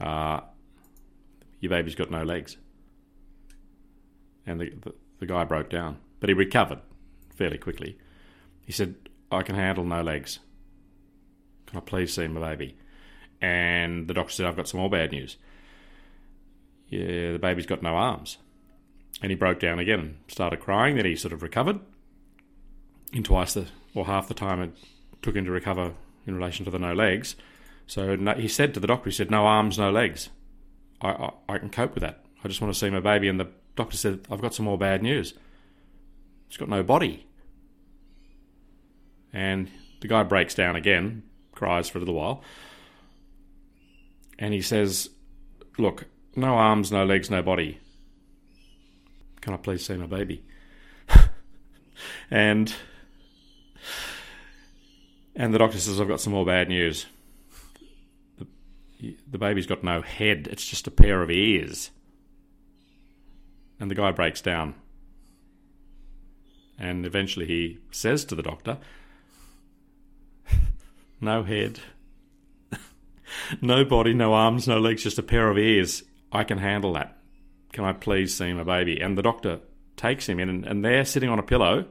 uh, 0.00 0.40
your 1.62 1.70
baby's 1.70 1.94
got 1.94 2.10
no 2.10 2.22
legs 2.22 2.58
and 4.46 4.60
the, 4.60 4.68
the, 4.82 4.94
the 5.20 5.26
guy 5.26 5.44
broke 5.44 5.70
down 5.70 5.96
but 6.20 6.28
he 6.28 6.34
recovered 6.34 6.80
fairly 7.34 7.56
quickly 7.56 7.96
he 8.66 8.72
said 8.72 8.94
I 9.30 9.42
can 9.42 9.54
handle 9.54 9.84
no 9.84 10.02
legs 10.02 10.38
can 11.66 11.78
I 11.78 11.80
please 11.80 12.12
see 12.12 12.28
my 12.28 12.40
baby 12.50 12.76
and 13.42 14.06
the 14.06 14.14
doctor 14.14 14.32
said, 14.32 14.46
I've 14.46 14.56
got 14.56 14.68
some 14.68 14.80
more 14.80 14.88
bad 14.88 15.10
news. 15.10 15.36
Yeah, 16.88 17.32
the 17.32 17.40
baby's 17.40 17.66
got 17.66 17.82
no 17.82 17.96
arms. 17.96 18.38
And 19.20 19.30
he 19.30 19.36
broke 19.36 19.58
down 19.58 19.80
again 19.80 19.98
and 19.98 20.18
started 20.28 20.60
crying. 20.60 20.96
Then 20.96 21.04
he 21.04 21.16
sort 21.16 21.32
of 21.34 21.42
recovered 21.42 21.80
in 23.12 23.24
twice 23.24 23.54
the, 23.54 23.66
or 23.94 24.06
half 24.06 24.28
the 24.28 24.34
time 24.34 24.62
it 24.62 24.72
took 25.22 25.34
him 25.34 25.44
to 25.44 25.50
recover 25.50 25.94
in 26.24 26.36
relation 26.36 26.64
to 26.64 26.70
the 26.70 26.78
no 26.78 26.94
legs. 26.94 27.34
So 27.88 28.14
no, 28.14 28.34
he 28.34 28.46
said 28.46 28.74
to 28.74 28.80
the 28.80 28.86
doctor, 28.86 29.10
he 29.10 29.14
said, 29.14 29.30
no 29.30 29.44
arms, 29.44 29.76
no 29.76 29.90
legs. 29.90 30.28
I, 31.02 31.10
I, 31.10 31.32
I 31.54 31.58
can 31.58 31.70
cope 31.70 31.94
with 31.94 32.02
that. 32.02 32.24
I 32.42 32.48
just 32.48 32.60
want 32.60 32.72
to 32.72 32.78
see 32.78 32.90
my 32.90 33.00
baby. 33.00 33.28
And 33.28 33.38
the 33.38 33.48
doctor 33.76 33.96
said, 33.96 34.26
I've 34.30 34.40
got 34.40 34.54
some 34.54 34.64
more 34.64 34.78
bad 34.78 35.02
news. 35.02 35.34
It's 36.48 36.56
got 36.56 36.68
no 36.68 36.82
body. 36.82 37.26
And 39.32 39.70
the 40.00 40.08
guy 40.08 40.22
breaks 40.22 40.54
down 40.54 40.76
again, 40.76 41.22
cries 41.52 41.88
for 41.88 41.98
a 41.98 42.00
little 42.00 42.14
while 42.14 42.42
and 44.42 44.52
he 44.52 44.60
says, 44.60 45.08
"Look, 45.78 46.06
no 46.34 46.54
arms, 46.54 46.90
no 46.90 47.04
legs, 47.04 47.30
no 47.30 47.42
body. 47.42 47.78
Can 49.40 49.54
I 49.54 49.56
please 49.56 49.86
see 49.86 49.94
my 49.94 50.06
baby?" 50.06 50.44
and 52.30 52.74
and 55.36 55.54
the 55.54 55.58
doctor 55.58 55.78
says, 55.78 56.00
"I've 56.00 56.08
got 56.08 56.20
some 56.20 56.32
more 56.32 56.44
bad 56.44 56.68
news. 56.68 57.06
The, 59.02 59.38
baby's 59.38 59.66
got 59.66 59.82
no 59.82 60.00
head; 60.00 60.48
it's 60.50 60.66
just 60.66 60.86
a 60.86 60.90
pair 60.90 61.22
of 61.22 61.30
ears." 61.30 61.90
And 63.80 63.90
the 63.90 63.96
guy 63.96 64.12
breaks 64.12 64.40
down. 64.40 64.74
And 66.78 67.04
eventually 67.04 67.46
he 67.46 67.78
says 67.90 68.24
to 68.26 68.34
the 68.34 68.42
doctor, 68.42 68.78
No 71.20 71.42
head, 71.42 71.80
no 73.60 73.84
body, 73.84 74.14
no 74.14 74.34
arms, 74.34 74.66
no 74.66 74.78
legs, 74.78 75.02
just 75.02 75.18
a 75.18 75.22
pair 75.22 75.48
of 75.48 75.58
ears. 75.58 76.02
I 76.32 76.44
can 76.44 76.58
handle 76.58 76.92
that. 76.94 77.18
Can 77.72 77.84
I 77.84 77.92
please 77.92 78.34
see 78.36 78.52
my 78.52 78.64
baby? 78.64 79.00
And 79.00 79.16
the 79.16 79.22
doctor 79.22 79.60
takes 79.96 80.28
him 80.28 80.40
in, 80.40 80.48
and, 80.48 80.64
and 80.64 80.84
there, 80.84 81.04
sitting 81.04 81.28
on 81.28 81.38
a 81.38 81.42
pillow, 81.42 81.86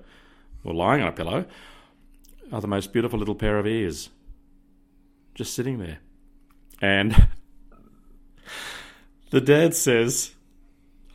or 0.63 0.74
lying 0.74 1.01
on 1.01 1.08
a 1.08 1.13
pillow, 1.13 1.46
are 2.51 2.62
the 2.62 2.68
most 2.68 2.91
beautiful 2.91 3.18
little 3.18 3.36
pair 3.36 3.58
of 3.58 3.65
ears. 3.65 4.10
Just 5.34 5.53
sitting 5.53 5.80
there. 5.80 6.00
And 6.82 7.28
the 9.30 9.40
dad 9.40 9.76
says, 9.76 10.34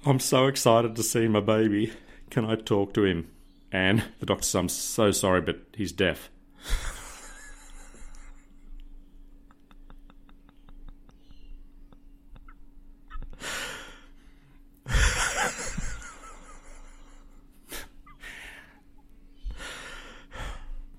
I'm 0.04 0.20
so 0.20 0.46
excited 0.46 0.94
to 0.94 1.02
see 1.02 1.26
my 1.26 1.40
baby. 1.40 1.92
Can 2.30 2.44
I 2.44 2.54
talk 2.54 2.94
to 2.94 3.04
him? 3.04 3.28
And 3.72 4.04
the 4.20 4.26
doctor 4.26 4.44
says, 4.44 4.54
I'm 4.54 4.68
so 4.68 5.10
sorry, 5.10 5.40
but 5.40 5.58
he's 5.74 5.90
deaf. 5.90 6.30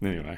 anyway. 0.01 0.37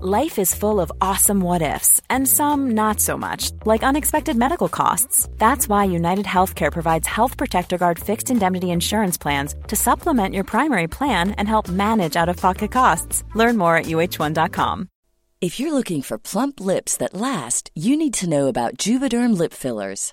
Life 0.00 0.40
is 0.40 0.56
full 0.56 0.80
of 0.80 0.90
awesome 1.00 1.38
what 1.40 1.62
ifs, 1.62 2.00
and 2.10 2.26
some 2.28 2.72
not 2.72 2.98
so 2.98 3.16
much, 3.16 3.52
like 3.64 3.84
unexpected 3.84 4.36
medical 4.36 4.68
costs. 4.68 5.28
That's 5.38 5.68
why 5.68 5.84
United 5.84 6.26
Healthcare 6.26 6.72
provides 6.72 7.06
Health 7.06 7.36
Protector 7.36 7.78
Guard 7.78 8.00
fixed 8.00 8.28
indemnity 8.28 8.72
insurance 8.72 9.16
plans 9.16 9.54
to 9.68 9.76
supplement 9.76 10.34
your 10.34 10.42
primary 10.42 10.88
plan 10.88 11.30
and 11.38 11.46
help 11.46 11.68
manage 11.68 12.16
out 12.16 12.28
of 12.28 12.36
pocket 12.36 12.72
costs. 12.72 13.22
Learn 13.34 13.56
more 13.56 13.76
at 13.76 13.84
uh1.com. 13.86 14.88
If 15.40 15.60
you're 15.60 15.72
looking 15.72 16.02
for 16.02 16.18
plump 16.18 16.60
lips 16.60 16.96
that 16.96 17.14
last, 17.14 17.70
you 17.76 17.96
need 17.96 18.14
to 18.14 18.28
know 18.28 18.48
about 18.48 18.78
Juvederm 18.78 19.38
lip 19.38 19.52
fillers. 19.52 20.12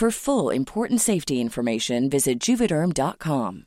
For 0.00 0.10
full 0.10 0.48
important 0.48 1.02
safety 1.02 1.42
information, 1.42 2.08
visit 2.08 2.38
juvederm.com. 2.38 3.66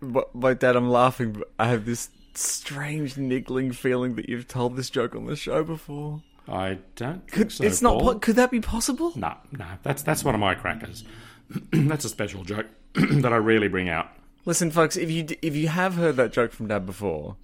But, 0.00 0.30
but 0.34 0.58
Dad, 0.58 0.74
I'm 0.74 0.88
laughing. 0.88 1.32
But 1.32 1.50
I 1.58 1.68
have 1.68 1.84
this 1.84 2.08
strange 2.32 3.18
niggling 3.18 3.72
feeling 3.72 4.14
that 4.14 4.30
you've 4.30 4.48
told 4.48 4.74
this 4.74 4.88
joke 4.88 5.14
on 5.14 5.26
the 5.26 5.36
show 5.36 5.62
before. 5.62 6.22
I 6.48 6.78
don't 6.96 7.20
think 7.28 7.32
Could, 7.32 7.52
so. 7.52 7.64
it's 7.64 7.82
not. 7.82 7.98
Paul. 7.98 8.14
po- 8.14 8.18
Could 8.20 8.36
that 8.36 8.50
be 8.50 8.60
possible? 8.60 9.12
No, 9.14 9.36
no, 9.52 9.66
that's 9.82 10.00
that's 10.02 10.24
one 10.24 10.34
of 10.34 10.40
my 10.40 10.54
crackers. 10.54 11.04
that's 11.72 12.06
a 12.06 12.08
special 12.08 12.42
joke 12.42 12.68
that 12.94 13.34
I 13.34 13.36
rarely 13.36 13.68
bring 13.68 13.90
out. 13.90 14.08
Listen, 14.46 14.70
folks, 14.70 14.96
if 14.96 15.10
you 15.10 15.26
if 15.42 15.54
you 15.54 15.68
have 15.68 15.96
heard 15.96 16.16
that 16.16 16.32
joke 16.32 16.52
from 16.52 16.68
Dad 16.68 16.86
before, 16.86 17.36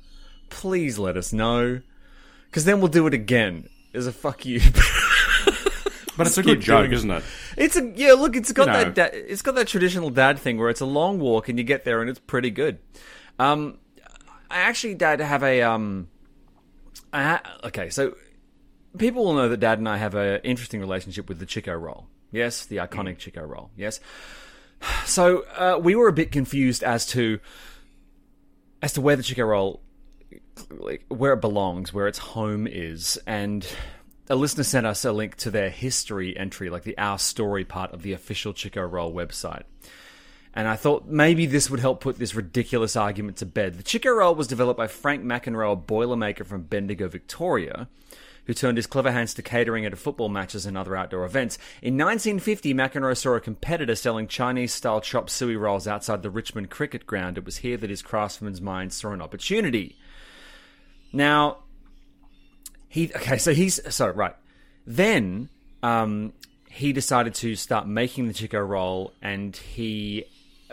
please 0.49 0.99
let 0.99 1.19
us 1.19 1.35
know, 1.35 1.83
because 2.47 2.65
then 2.65 2.79
we'll 2.81 2.89
do 2.89 3.07
it 3.07 3.13
again 3.13 3.69
as 3.93 4.07
a 4.07 4.13
fuck 4.13 4.47
you. 4.47 4.63
But 6.17 6.27
it's 6.27 6.39
a 6.39 6.43
good 6.43 6.61
joke, 6.61 6.83
doing- 6.83 6.93
isn't 6.93 7.11
it? 7.11 7.25
It's 7.57 7.77
a 7.77 7.93
yeah. 7.95 8.13
Look, 8.13 8.37
it's 8.37 8.53
got 8.53 8.67
You 8.69 8.73
know. 8.73 8.85
that. 8.85 8.95
Da- 9.13 9.19
it's 9.19 9.43
got 9.43 9.55
that 9.57 9.69
traditional 9.69 10.11
dad 10.11 10.39
thing 10.39 10.59
where 10.59 10.71
it's 10.71 10.81
a 10.81 10.87
long 10.87 11.19
walk 11.21 11.49
and 11.49 11.59
you 11.59 11.65
get 11.65 11.85
there 11.85 12.01
and 12.01 12.09
it's 12.09 12.19
pretty 12.21 12.51
good. 12.51 12.79
Um, 13.39 13.79
I 14.51 14.59
actually, 14.61 14.95
Dad, 14.95 15.21
have 15.21 15.43
a 15.43 15.63
um. 15.63 16.09
I 17.13 17.23
ha- 17.23 17.59
okay, 17.65 17.91
so 17.91 18.15
people 18.99 19.25
will 19.25 19.35
know 19.35 19.49
that 19.49 19.59
Dad 19.61 19.79
and 19.79 19.89
I 19.89 19.97
have 19.99 20.15
an 20.15 20.41
interesting 20.45 20.81
relationship 20.81 21.29
with 21.29 21.39
the 21.39 21.47
Chiko 21.47 21.79
roll. 21.81 22.07
Yes, 22.33 22.67
the 22.67 22.77
iconic 22.77 23.19
Chiko 23.19 23.47
roll. 23.49 23.71
Yes. 23.77 24.01
So 25.07 25.45
uh, 25.57 25.79
we 25.83 25.95
were 25.95 26.07
a 26.09 26.13
bit 26.13 26.31
confused 26.31 26.83
as 26.85 27.07
to 27.07 27.41
as 28.83 28.93
to 28.93 29.01
where 29.01 29.17
the 29.17 29.23
Chiko 29.23 29.49
roll 29.49 29.81
like, 30.71 31.05
where 31.09 31.33
it 31.33 31.41
belongs, 31.41 31.95
where 31.95 32.07
its 32.07 32.19
home 32.19 32.67
is, 32.67 33.19
and 33.27 33.67
a 34.29 34.37
listener 34.37 34.65
sent 34.65 34.87
us 34.87 35.05
a 35.05 35.13
link 35.13 35.37
to 35.37 35.51
their 35.51 35.71
history 35.71 36.37
entry, 36.37 36.71
like 36.71 36.83
the 36.83 36.99
Our 36.99 37.19
Story 37.19 37.65
part 37.65 37.93
of 37.93 38.03
the 38.03 38.13
official 38.13 38.53
Chiko 38.53 38.91
Roll 38.91 39.13
website. 39.13 39.63
And 40.55 40.67
I 40.67 40.77
thought 40.77 41.07
maybe 41.07 41.45
this 41.45 41.69
would 41.69 41.81
help 41.81 42.01
put 42.01 42.19
this 42.19 42.35
ridiculous 42.35 42.97
argument 42.97 43.37
to 43.39 43.47
bed. 43.47 43.75
The 43.75 43.83
Chiko 43.83 44.17
Roll 44.17 44.35
was 44.35 44.47
developed 44.47 44.79
by 44.79 44.87
Frank 44.87 45.23
McEncroe, 45.23 45.73
a 45.73 45.77
Boilermaker 45.77 46.47
from 46.47 46.63
Bendigo, 46.63 47.09
Victoria, 47.09 47.89
who 48.47 48.55
turned 48.55 48.79
his 48.79 48.87
clever 48.87 49.13
hands 49.13 49.35
to 49.35 49.43
catering 49.43 49.85
at 49.85 49.99
football 49.99 50.31
matches 50.31 50.65
and 50.65 50.79
other 50.79 50.97
outdoor 50.97 51.27
events. 51.27 51.59
In 51.83 51.99
1950, 51.99 52.73
McEncroe 52.73 53.17
saw 53.17 53.35
a 53.35 53.41
competitor 53.41 53.95
selling 53.95 54.29
Chinese-style 54.29 55.03
chop 55.03 55.29
suey 55.29 55.57
rolls 55.57 55.87
outside 55.87 56.23
the 56.23 56.31
Richmond 56.31 56.71
cricket 56.71 57.07
ground. 57.07 57.37
It 57.37 57.45
was 57.45 57.59
here 57.59 57.77
that 57.77 57.91
his 57.91 58.03
craftsman's 58.03 58.63
mind 58.63 58.93
saw 58.95 59.11
an 59.11 59.21
opportunity. 59.21 59.99
Now, 61.13 61.59
he 62.89 63.13
okay, 63.15 63.39
so 63.39 63.53
he's 63.53 63.81
so 63.95 64.09
right. 64.09 64.35
Then 64.87 65.49
um, 65.83 66.33
he 66.69 66.93
decided 66.93 67.35
to 67.37 67.57
start 67.57 67.87
making 67.87 68.29
the 68.29 68.35
Chiko 68.35 68.67
roll, 68.67 69.13
and 69.23 69.57
he 69.57 70.25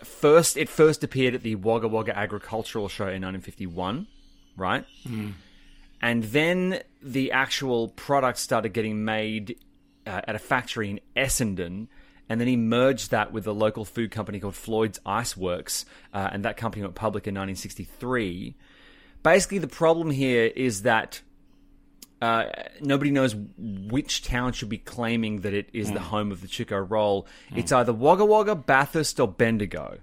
first 0.04 0.58
it 0.58 0.70
first 0.70 1.04
appeared 1.04 1.36
at 1.36 1.44
the 1.44 1.56
Wagga 1.56 1.88
Wagga 1.88 2.18
Agricultural 2.18 2.90
Show 2.90 3.06
in 3.06 3.22
1951, 3.24 4.08
right? 4.58 4.86
And 6.02 6.24
then 6.26 6.82
the 7.02 7.32
actual 7.32 7.88
product 7.88 8.38
started 8.38 8.74
getting 8.74 9.06
made 9.06 9.58
uh, 10.06 10.22
at 10.28 10.36
a 10.36 10.40
factory 10.40 10.90
in 10.90 11.00
Essendon. 11.16 11.88
And 12.30 12.42
then 12.42 12.48
he 12.48 12.58
merged 12.58 13.12
that 13.12 13.32
with 13.32 13.48
a 13.48 13.52
local 13.52 13.86
food 13.86 14.12
company 14.12 14.40
called 14.40 14.56
Floyd's 14.56 15.00
Ice 15.06 15.36
Works, 15.38 15.86
uh, 16.14 16.30
and 16.32 16.46
that 16.46 16.58
company 16.58 16.82
went 16.82 16.96
public 16.96 17.28
in 17.28 17.34
1963. 17.34 18.56
Basically, 19.24 19.58
the 19.60 19.68
problem 19.68 20.10
here 20.10 20.52
is 20.56 20.82
that 20.84 21.22
uh, 22.24 22.46
nobody 22.80 23.12
knows 23.12 23.36
which 23.36 24.24
town 24.24 24.54
should 24.54 24.70
be 24.70 24.78
claiming 24.78 25.42
that 25.42 25.54
it 25.54 25.70
is 25.74 25.92
the 25.92 26.00
home 26.00 26.32
of 26.32 26.40
the 26.40 26.48
Chiko 26.48 26.90
Roll. 26.90 27.28
It's 27.54 27.72
either 27.72 27.92
Wagga 27.92 28.24
Wagga, 28.24 28.56
Bathurst, 28.56 29.20
or 29.20 29.28
Bendigo. 29.28 29.98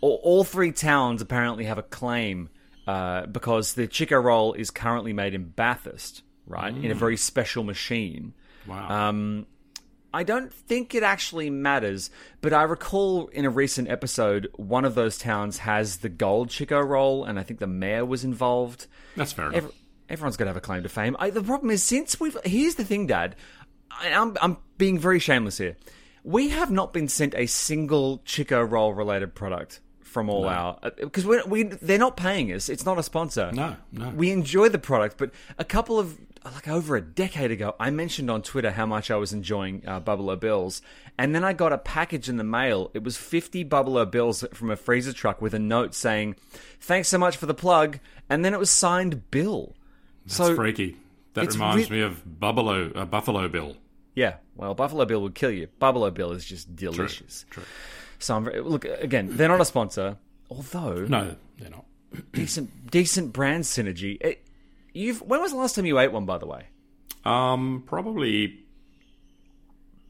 All, 0.00 0.20
all 0.22 0.44
three 0.44 0.72
towns 0.72 1.20
apparently 1.20 1.64
have 1.64 1.76
a 1.76 1.82
claim 1.82 2.48
uh, 2.86 3.26
because 3.26 3.74
the 3.74 3.86
Chiko 3.86 4.22
Roll 4.22 4.54
is 4.54 4.70
currently 4.70 5.12
made 5.12 5.34
in 5.34 5.50
Bathurst, 5.50 6.22
right, 6.46 6.74
in 6.74 6.90
a 6.90 6.94
very 6.94 7.18
special 7.18 7.62
machine. 7.62 8.32
Wow. 8.66 9.08
Um, 9.08 9.46
I 10.12 10.24
don't 10.24 10.52
think 10.52 10.94
it 10.94 11.02
actually 11.02 11.50
matters, 11.50 12.10
but 12.40 12.52
I 12.52 12.62
recall 12.62 13.28
in 13.28 13.44
a 13.44 13.50
recent 13.50 13.88
episode, 13.88 14.48
one 14.56 14.84
of 14.84 14.94
those 14.94 15.18
towns 15.18 15.58
has 15.58 15.98
the 15.98 16.08
gold 16.08 16.48
Chiko 16.48 16.82
roll, 16.84 17.24
and 17.24 17.38
I 17.38 17.42
think 17.42 17.60
the 17.60 17.66
mayor 17.66 18.04
was 18.04 18.24
involved. 18.24 18.86
That's 19.14 19.32
fair 19.32 19.46
enough. 19.46 19.56
Every, 19.56 19.70
everyone's 20.10 20.36
going 20.36 20.46
to 20.46 20.50
have 20.50 20.56
a 20.56 20.60
claim 20.60 20.82
to 20.82 20.88
fame. 20.88 21.16
I, 21.18 21.30
the 21.30 21.42
problem 21.42 21.70
is, 21.70 21.82
since 21.82 22.20
we've. 22.20 22.36
Here's 22.44 22.74
the 22.74 22.84
thing, 22.84 23.06
Dad. 23.06 23.36
I, 23.90 24.12
I'm 24.12 24.36
I'm 24.42 24.58
being 24.76 24.98
very 24.98 25.18
shameless 25.18 25.58
here. 25.58 25.76
We 26.22 26.50
have 26.50 26.70
not 26.70 26.92
been 26.92 27.08
sent 27.08 27.34
a 27.34 27.46
single 27.46 28.18
Chiko 28.26 28.68
roll 28.68 28.92
related 28.92 29.34
product 29.34 29.80
from 30.02 30.28
all 30.28 30.46
our 30.46 30.78
because 30.96 31.24
we 31.24 31.40
we 31.46 31.62
they're 31.62 31.98
not 31.98 32.16
paying 32.16 32.52
us. 32.52 32.68
It's 32.68 32.84
not 32.84 32.98
a 32.98 33.02
sponsor. 33.02 33.50
No, 33.52 33.76
no. 33.92 34.10
We 34.10 34.30
enjoy 34.30 34.68
the 34.68 34.78
product, 34.78 35.16
but 35.16 35.30
a 35.56 35.64
couple 35.64 35.98
of 35.98 36.18
like 36.44 36.68
over 36.68 36.96
a 36.96 37.00
decade 37.02 37.50
ago, 37.50 37.74
I 37.78 37.90
mentioned 37.90 38.30
on 38.30 38.42
Twitter 38.42 38.70
how 38.70 38.86
much 38.86 39.10
I 39.10 39.16
was 39.16 39.32
enjoying 39.32 39.84
uh, 39.86 40.00
Buffalo 40.00 40.36
Bills, 40.36 40.82
and 41.18 41.34
then 41.34 41.44
I 41.44 41.52
got 41.52 41.72
a 41.72 41.78
package 41.78 42.28
in 42.28 42.36
the 42.38 42.44
mail. 42.44 42.90
It 42.94 43.02
was 43.02 43.16
fifty 43.16 43.62
Buffalo 43.62 44.04
Bills 44.04 44.44
from 44.52 44.70
a 44.70 44.76
freezer 44.76 45.12
truck 45.12 45.40
with 45.40 45.54
a 45.54 45.58
note 45.58 45.94
saying, 45.94 46.36
"Thanks 46.80 47.08
so 47.08 47.18
much 47.18 47.36
for 47.36 47.46
the 47.46 47.54
plug," 47.54 47.98
and 48.28 48.44
then 48.44 48.52
it 48.52 48.58
was 48.58 48.70
signed 48.70 49.30
Bill. 49.30 49.74
That's 50.26 50.36
so 50.36 50.54
freaky. 50.54 50.96
That 51.34 51.52
reminds 51.52 51.90
re- 51.90 51.98
me 51.98 52.02
of 52.02 52.40
Buffalo, 52.40 52.90
uh, 52.92 53.04
Buffalo 53.04 53.48
Bill. 53.48 53.76
yeah, 54.14 54.36
well, 54.56 54.74
Buffalo 54.74 55.04
Bill 55.04 55.22
would 55.22 55.34
kill 55.34 55.50
you. 55.50 55.68
Buffalo 55.78 56.10
Bill 56.10 56.32
is 56.32 56.44
just 56.44 56.74
delicious. 56.74 57.44
True. 57.50 57.62
So 58.18 58.36
I'm 58.36 58.44
very, 58.44 58.60
look 58.60 58.84
again. 58.84 59.28
They're 59.30 59.48
not 59.48 59.60
a 59.60 59.64
sponsor, 59.64 60.16
although 60.50 61.04
No, 61.06 61.36
they're 61.58 61.70
not. 61.70 61.84
decent 62.32 62.90
decent 62.90 63.32
brand 63.32 63.64
synergy. 63.64 64.18
It, 64.20 64.44
you've 64.92 65.22
when 65.22 65.40
was 65.40 65.52
the 65.52 65.58
last 65.58 65.76
time 65.76 65.86
you 65.86 65.98
ate 65.98 66.12
one? 66.12 66.26
By 66.26 66.38
the 66.38 66.46
way. 66.46 66.66
Um, 67.24 67.84
probably 67.86 68.58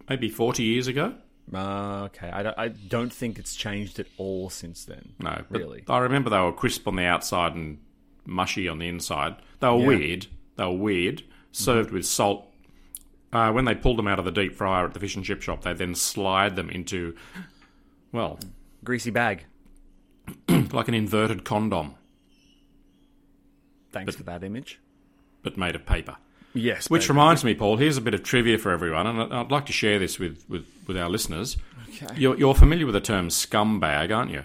maybe 0.09 0.29
forty 0.31 0.65
years 0.65 0.87
ago. 0.87 1.15
Uh, 1.53 2.05
okay, 2.05 2.31
I 2.31 2.43
don't, 2.45 2.59
I 2.59 2.69
don't 2.69 3.13
think 3.13 3.37
it's 3.39 3.55
changed 3.57 3.99
at 3.99 4.07
all 4.19 4.51
since 4.51 4.85
then. 4.85 5.15
No, 5.19 5.43
really. 5.51 5.83
I 5.89 5.99
remember 5.99 6.31
they 6.31 6.39
were 6.39 6.53
crisp 6.53 6.87
on 6.87 6.95
the 6.97 7.03
outside 7.05 7.55
and 7.57 7.79
mushy 8.27 8.69
on 8.69 8.79
the 8.79 8.89
inside. 8.89 9.37
They 9.61 9.69
were 9.69 9.79
Yeah. 9.81 9.87
weird. 9.87 10.27
They 10.57 10.65
were 10.65 10.73
weird. 10.73 11.23
Served 11.53 11.91
with 11.91 12.05
salt. 12.07 12.47
Uh, 13.33 13.53
when 13.53 13.65
they 13.65 13.75
pulled 13.75 13.97
them 13.99 14.09
out 14.09 14.19
of 14.19 14.25
the 14.25 14.33
deep 14.33 14.55
fryer 14.55 14.85
at 14.87 14.93
the 14.95 15.01
fish 15.01 15.15
and 15.17 15.25
chip 15.25 15.41
shop, 15.43 15.63
they 15.63 15.73
then 15.73 15.95
slide 15.95 16.57
them 16.57 16.69
into, 16.71 17.15
well, 18.13 18.39
Greasy 18.83 19.11
bag. 19.11 19.45
like 20.73 20.89
an 20.89 20.95
inverted 20.95 21.45
condom, 21.45 21.95
Thanks 23.93 24.15
for 24.17 24.23
that 24.25 24.43
image. 24.45 24.79
but 25.43 25.57
made 25.59 25.75
of 25.75 25.85
paper. 25.87 26.17
Yes, 26.55 26.89
Which 26.91 27.03
baby. 27.03 27.13
reminds 27.13 27.45
me, 27.45 27.55
Paul. 27.55 27.77
Here's 27.77 27.97
a 27.97 28.01
bit 28.01 28.15
of 28.15 28.23
trivia 28.25 28.59
for 28.59 28.71
everyone, 28.73 29.07
and 29.07 29.33
I'd 29.33 29.51
like 29.53 29.67
to 29.67 29.73
share 29.73 29.99
this 30.01 30.19
with, 30.19 30.45
with, 30.49 30.67
with 30.87 30.97
our 30.97 31.09
listeners. 31.09 31.57
Okay. 31.89 32.07
You're, 32.17 32.37
you're 32.37 32.55
familiar 32.55 32.87
with 32.87 32.95
the 32.95 33.01
term 33.01 33.29
scumbag, 33.29 34.15
aren't 34.17 34.31
you? 34.33 34.45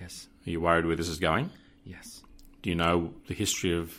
yes, 0.00 0.28
Are 0.46 0.50
you 0.50 0.60
worried 0.60 0.86
where 0.86 0.96
this 0.96 1.08
is 1.08 1.18
going? 1.18 1.50
yes. 1.84 2.22
Do 2.62 2.70
you 2.70 2.76
know 2.76 3.14
the 3.28 3.34
history 3.34 3.76
of 3.76 3.96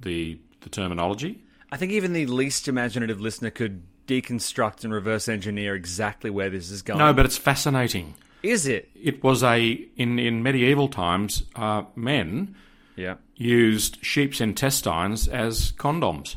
the 0.00 0.38
the 0.60 0.68
terminology? 0.70 1.42
I 1.70 1.76
think 1.76 1.92
even 1.92 2.12
the 2.14 2.24
least 2.26 2.66
imaginative 2.66 3.20
listener 3.20 3.50
could 3.50 3.82
deconstruct 4.06 4.84
and 4.84 4.92
reverse 4.92 5.28
engineer 5.28 5.74
exactly 5.74 6.30
where 6.30 6.48
this 6.48 6.70
is 6.70 6.80
going. 6.82 6.98
No, 6.98 7.12
but 7.12 7.26
it's 7.26 7.36
fascinating. 7.36 8.14
is 8.42 8.66
it? 8.66 8.88
It 8.94 9.22
was 9.22 9.42
a 9.42 9.60
in 9.96 10.18
in 10.18 10.42
medieval 10.42 10.88
times, 10.88 11.42
uh, 11.56 11.82
men 11.94 12.54
Yeah. 12.96 13.16
used 13.36 13.98
sheep's 14.02 14.40
intestines 14.40 15.28
as 15.28 15.72
condoms, 15.72 16.36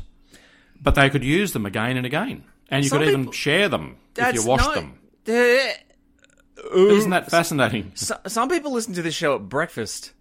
but 0.82 0.94
they 0.94 1.08
could 1.08 1.24
use 1.24 1.52
them 1.54 1.64
again 1.64 1.96
and 1.96 2.04
again, 2.04 2.44
and 2.70 2.84
you 2.84 2.90
Some 2.90 2.98
could 2.98 3.08
even 3.08 3.20
people- 3.22 3.32
share 3.32 3.68
them 3.70 3.96
if 4.10 4.14
That's 4.14 4.42
you 4.44 4.48
washed 4.50 4.66
not- 4.66 4.74
them. 4.74 4.98
Uh, 5.26 5.72
Isn't 6.74 7.10
that 7.10 7.30
fascinating? 7.30 7.92
so, 7.94 8.16
some 8.26 8.48
people 8.48 8.72
listen 8.72 8.94
to 8.94 9.02
this 9.02 9.14
show 9.14 9.34
at 9.36 9.48
breakfast. 9.48 10.12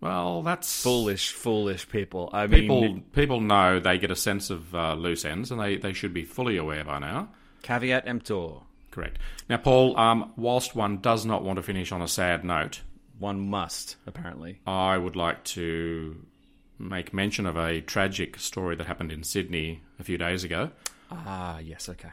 Well, 0.00 0.42
that's 0.42 0.82
Foolish, 0.82 1.32
foolish 1.32 1.88
people. 1.88 2.28
I 2.32 2.46
People 2.46 2.82
mean, 2.82 3.02
people 3.12 3.40
know 3.40 3.80
they 3.80 3.96
get 3.96 4.10
a 4.10 4.16
sense 4.16 4.50
of 4.50 4.74
uh, 4.74 4.94
loose 4.94 5.24
ends, 5.24 5.50
and 5.50 5.58
they, 5.58 5.76
they 5.78 5.92
should 5.94 6.12
be 6.12 6.24
fully 6.24 6.56
aware 6.58 6.84
by 6.84 6.98
now. 6.98 7.28
caveat 7.62 8.06
emptor. 8.06 8.48
Correct. 8.90 9.18
Now, 9.48 9.56
Paul, 9.56 9.98
um, 9.98 10.32
whilst 10.36 10.76
one 10.76 10.98
does 10.98 11.24
not 11.24 11.42
want 11.42 11.56
to 11.56 11.62
finish 11.62 11.90
on 11.90 12.02
a 12.02 12.08
sad 12.08 12.44
note, 12.44 12.82
One 13.18 13.48
must, 13.48 13.96
apparently. 14.06 14.60
I 14.66 14.98
would 14.98 15.16
like 15.16 15.42
to 15.44 16.16
make 16.78 17.14
mention 17.14 17.46
of 17.46 17.56
a 17.56 17.80
tragic 17.80 18.38
story 18.38 18.76
that 18.76 18.86
happened 18.86 19.10
in 19.10 19.22
Sydney 19.24 19.82
a 19.98 20.04
few 20.04 20.18
days 20.18 20.44
ago. 20.44 20.70
Ah, 21.10 21.58
yes, 21.60 21.88
okay. 21.88 22.10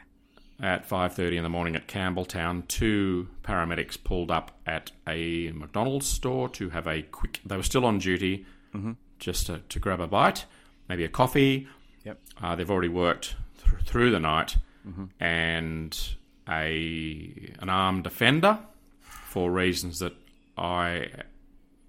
At 0.62 0.88
5:30 0.88 1.38
in 1.38 1.44
the 1.44 1.50
morning 1.50 1.76
at 1.76 1.88
Campbelltown, 1.88 2.68
two 2.68 3.30
paramedics 3.44 3.98
pulled 4.02 4.30
up 4.30 4.60
at 4.68 4.92
a 5.08 5.52
McDonald's 5.54 6.06
store 6.06 6.48
to 6.50 6.70
have 6.70 6.86
a 6.86 7.02
quick. 7.02 7.40
They 7.44 7.58
were 7.58 7.64
still 7.64 7.84
on 7.84 7.98
duty, 7.98 8.46
just 9.18 9.48
to, 9.48 9.62
to 9.70 9.80
grab 9.80 10.00
a 10.00 10.06
bite, 10.08 10.46
maybe 10.88 11.04
a 11.04 11.10
coffee. 11.10 11.68
Yep. 12.06 12.20
Uh, 12.42 12.56
they've 12.56 12.70
already 12.70 12.90
worked 12.90 13.36
th- 13.58 13.82
through 13.86 14.12
the 14.12 14.20
night, 14.20 14.58
and 15.20 15.98
a 16.48 17.54
an 17.60 17.70
armed 17.70 18.06
offender, 18.06 18.60
for 19.02 19.50
reasons 19.52 19.98
that 19.98 20.14
I 20.60 21.08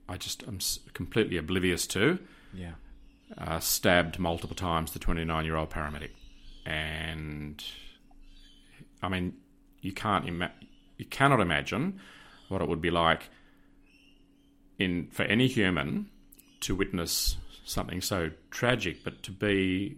I 0.09 0.17
just 0.17 0.45
am 0.49 0.59
completely 0.95 1.37
oblivious 1.37 1.87
to 1.89 2.19
Yeah. 2.55 2.73
uh, 3.37 3.61
stabbed 3.61 4.19
multiple 4.19 4.57
times 4.57 4.93
the 4.93 4.99
29 4.99 5.45
year 5.45 5.57
old 5.57 5.69
paramedic. 5.71 6.11
And 6.65 7.63
I 9.03 9.09
mean, 9.09 9.35
you 9.81 9.93
can't 9.93 10.27
ima- 10.29 10.53
you 10.97 11.05
cannot 11.07 11.41
imagine 11.41 11.99
what 12.49 12.63
it 12.63 12.69
would 12.69 12.81
be 12.81 12.91
like 12.91 13.29
in 14.79 15.09
for 15.11 15.23
any 15.25 15.49
human 15.49 16.09
to 16.61 16.75
witness 16.75 17.37
something 17.65 18.01
so 18.01 18.31
tragic, 18.51 19.03
but 19.05 19.23
to 19.25 19.31
be 19.31 19.97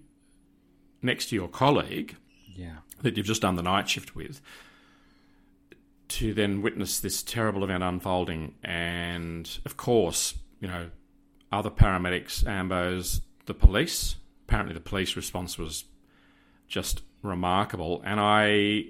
next 1.03 1.27
to 1.31 1.35
your 1.37 1.49
colleague 1.49 2.17
Yeah. 2.57 2.77
that 3.03 3.17
you've 3.17 3.27
just 3.27 3.43
done 3.43 3.57
the 3.57 3.63
night 3.63 3.89
shift 3.89 4.15
with 4.15 4.41
to 6.09 6.33
then 6.35 6.63
witness 6.63 7.01
this 7.01 7.23
terrible 7.23 7.65
event 7.65 7.83
unfolding 7.83 8.55
and 8.63 9.59
of 9.65 9.77
course 9.77 10.35
you 10.61 10.69
know 10.69 10.91
other 11.51 11.71
paramedics 11.71 12.45
ambos 12.45 13.21
the 13.47 13.55
police 13.55 14.17
apparently 14.47 14.75
the 14.75 14.81
police 14.81 15.17
response 15.17 15.59
was 15.59 15.85
just 16.69 17.03
remarkable. 17.25 18.03
And 18.05 18.21
i 18.21 18.87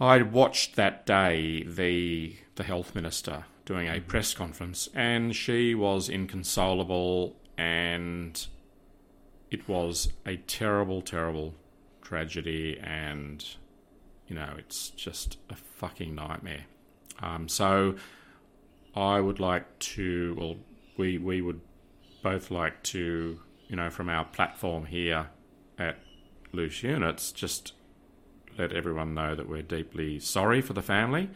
i 0.00 0.20
watched 0.22 0.74
that 0.76 1.06
day 1.06 1.62
the 1.62 2.34
the 2.56 2.64
health 2.64 2.94
minister 2.94 3.44
doing 3.64 3.88
a 3.88 4.00
press 4.00 4.34
conference 4.34 4.88
and 4.94 5.36
she 5.36 5.74
was 5.74 6.08
inconsolable 6.08 7.36
and 7.56 8.48
it 9.50 9.68
was 9.68 10.12
a 10.26 10.36
terrible 10.36 11.00
terrible 11.02 11.54
tragedy 12.00 12.80
and 12.82 13.56
you 14.26 14.34
know 14.34 14.54
it's 14.58 14.90
just 14.90 15.38
a 15.50 15.54
fucking 15.54 16.14
nightmare. 16.14 16.64
Um, 17.20 17.48
so 17.48 17.94
i 18.94 19.20
would 19.20 19.40
like 19.40 19.78
to 19.78 20.34
well 20.38 20.56
we 20.96 21.18
we 21.18 21.40
would 21.40 21.60
both 22.22 22.50
like 22.50 22.82
to 22.82 23.38
you 23.68 23.76
know 23.76 23.90
from 23.90 24.08
our 24.08 24.24
platform 24.24 24.86
here 24.86 25.28
at 25.78 25.98
loose 26.52 26.82
units 26.82 27.32
just 27.32 27.72
let 28.58 28.72
everyone 28.72 29.14
know 29.14 29.34
that 29.34 29.48
we're 29.48 29.62
deeply 29.62 30.18
sorry 30.18 30.60
for 30.60 30.72
the 30.74 30.82
family 30.82 31.30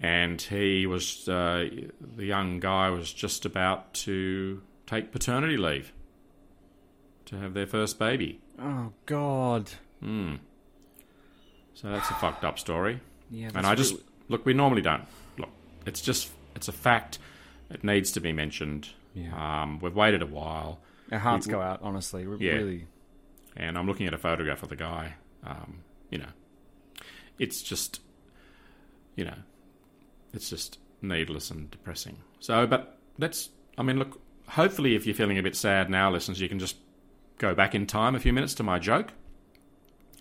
and 0.00 0.40
he 0.42 0.86
was 0.86 1.28
uh, 1.28 1.68
the 2.16 2.24
young 2.24 2.60
guy 2.60 2.88
was 2.90 3.12
just 3.12 3.44
about 3.44 3.92
to 3.92 4.62
take 4.86 5.10
paternity 5.10 5.56
leave 5.56 5.92
to 7.24 7.36
have 7.36 7.54
their 7.54 7.66
first 7.66 7.98
baby 7.98 8.40
Oh, 8.60 8.92
God. 9.06 9.70
Hmm. 10.00 10.34
So 11.74 11.90
that's 11.90 12.10
a 12.10 12.14
fucked 12.14 12.44
up 12.44 12.58
story. 12.58 13.00
Yeah, 13.30 13.50
and 13.54 13.64
I 13.64 13.76
just 13.76 13.92
really- 13.92 14.04
look. 14.28 14.44
We 14.44 14.52
normally 14.52 14.82
don't 14.82 15.04
look. 15.38 15.50
It's 15.86 16.00
just 16.00 16.28
it's 16.56 16.66
a 16.66 16.72
fact. 16.72 17.20
It 17.70 17.84
needs 17.84 18.10
to 18.12 18.20
be 18.20 18.32
mentioned. 18.32 18.88
Yeah. 19.14 19.62
Um, 19.62 19.78
we've 19.78 19.94
waited 19.94 20.22
a 20.22 20.26
while, 20.26 20.80
Our 21.12 21.20
hearts 21.20 21.46
We- 21.46 21.52
go 21.52 21.60
out, 21.60 21.78
honestly. 21.82 22.26
Re- 22.26 22.38
Yeah. 22.44 22.54
Really. 22.54 22.86
And 23.58 23.76
I'm 23.76 23.86
looking 23.86 24.06
at 24.06 24.14
a 24.14 24.18
photograph 24.18 24.62
of 24.62 24.70
the 24.70 24.76
guy. 24.76 25.14
Um, 25.44 25.80
you 26.10 26.18
know, 26.18 26.30
it's 27.38 27.62
just 27.62 28.00
you 29.16 29.24
know, 29.24 29.34
it's 30.32 30.48
just 30.48 30.78
needless 31.02 31.50
and 31.50 31.70
depressing. 31.70 32.18
So, 32.38 32.66
but 32.66 32.98
let's. 33.18 33.50
I 33.76 33.82
mean, 33.82 33.98
look. 33.98 34.20
Hopefully, 34.46 34.94
if 34.94 35.06
you're 35.06 35.14
feeling 35.14 35.38
a 35.38 35.42
bit 35.42 35.56
sad 35.56 35.90
now, 35.90 36.10
listeners, 36.10 36.40
you 36.40 36.48
can 36.48 36.58
just 36.60 36.76
go 37.38 37.54
back 37.54 37.74
in 37.74 37.86
time 37.86 38.14
a 38.14 38.20
few 38.20 38.32
minutes 38.32 38.54
to 38.54 38.62
my 38.62 38.78
joke 38.78 39.12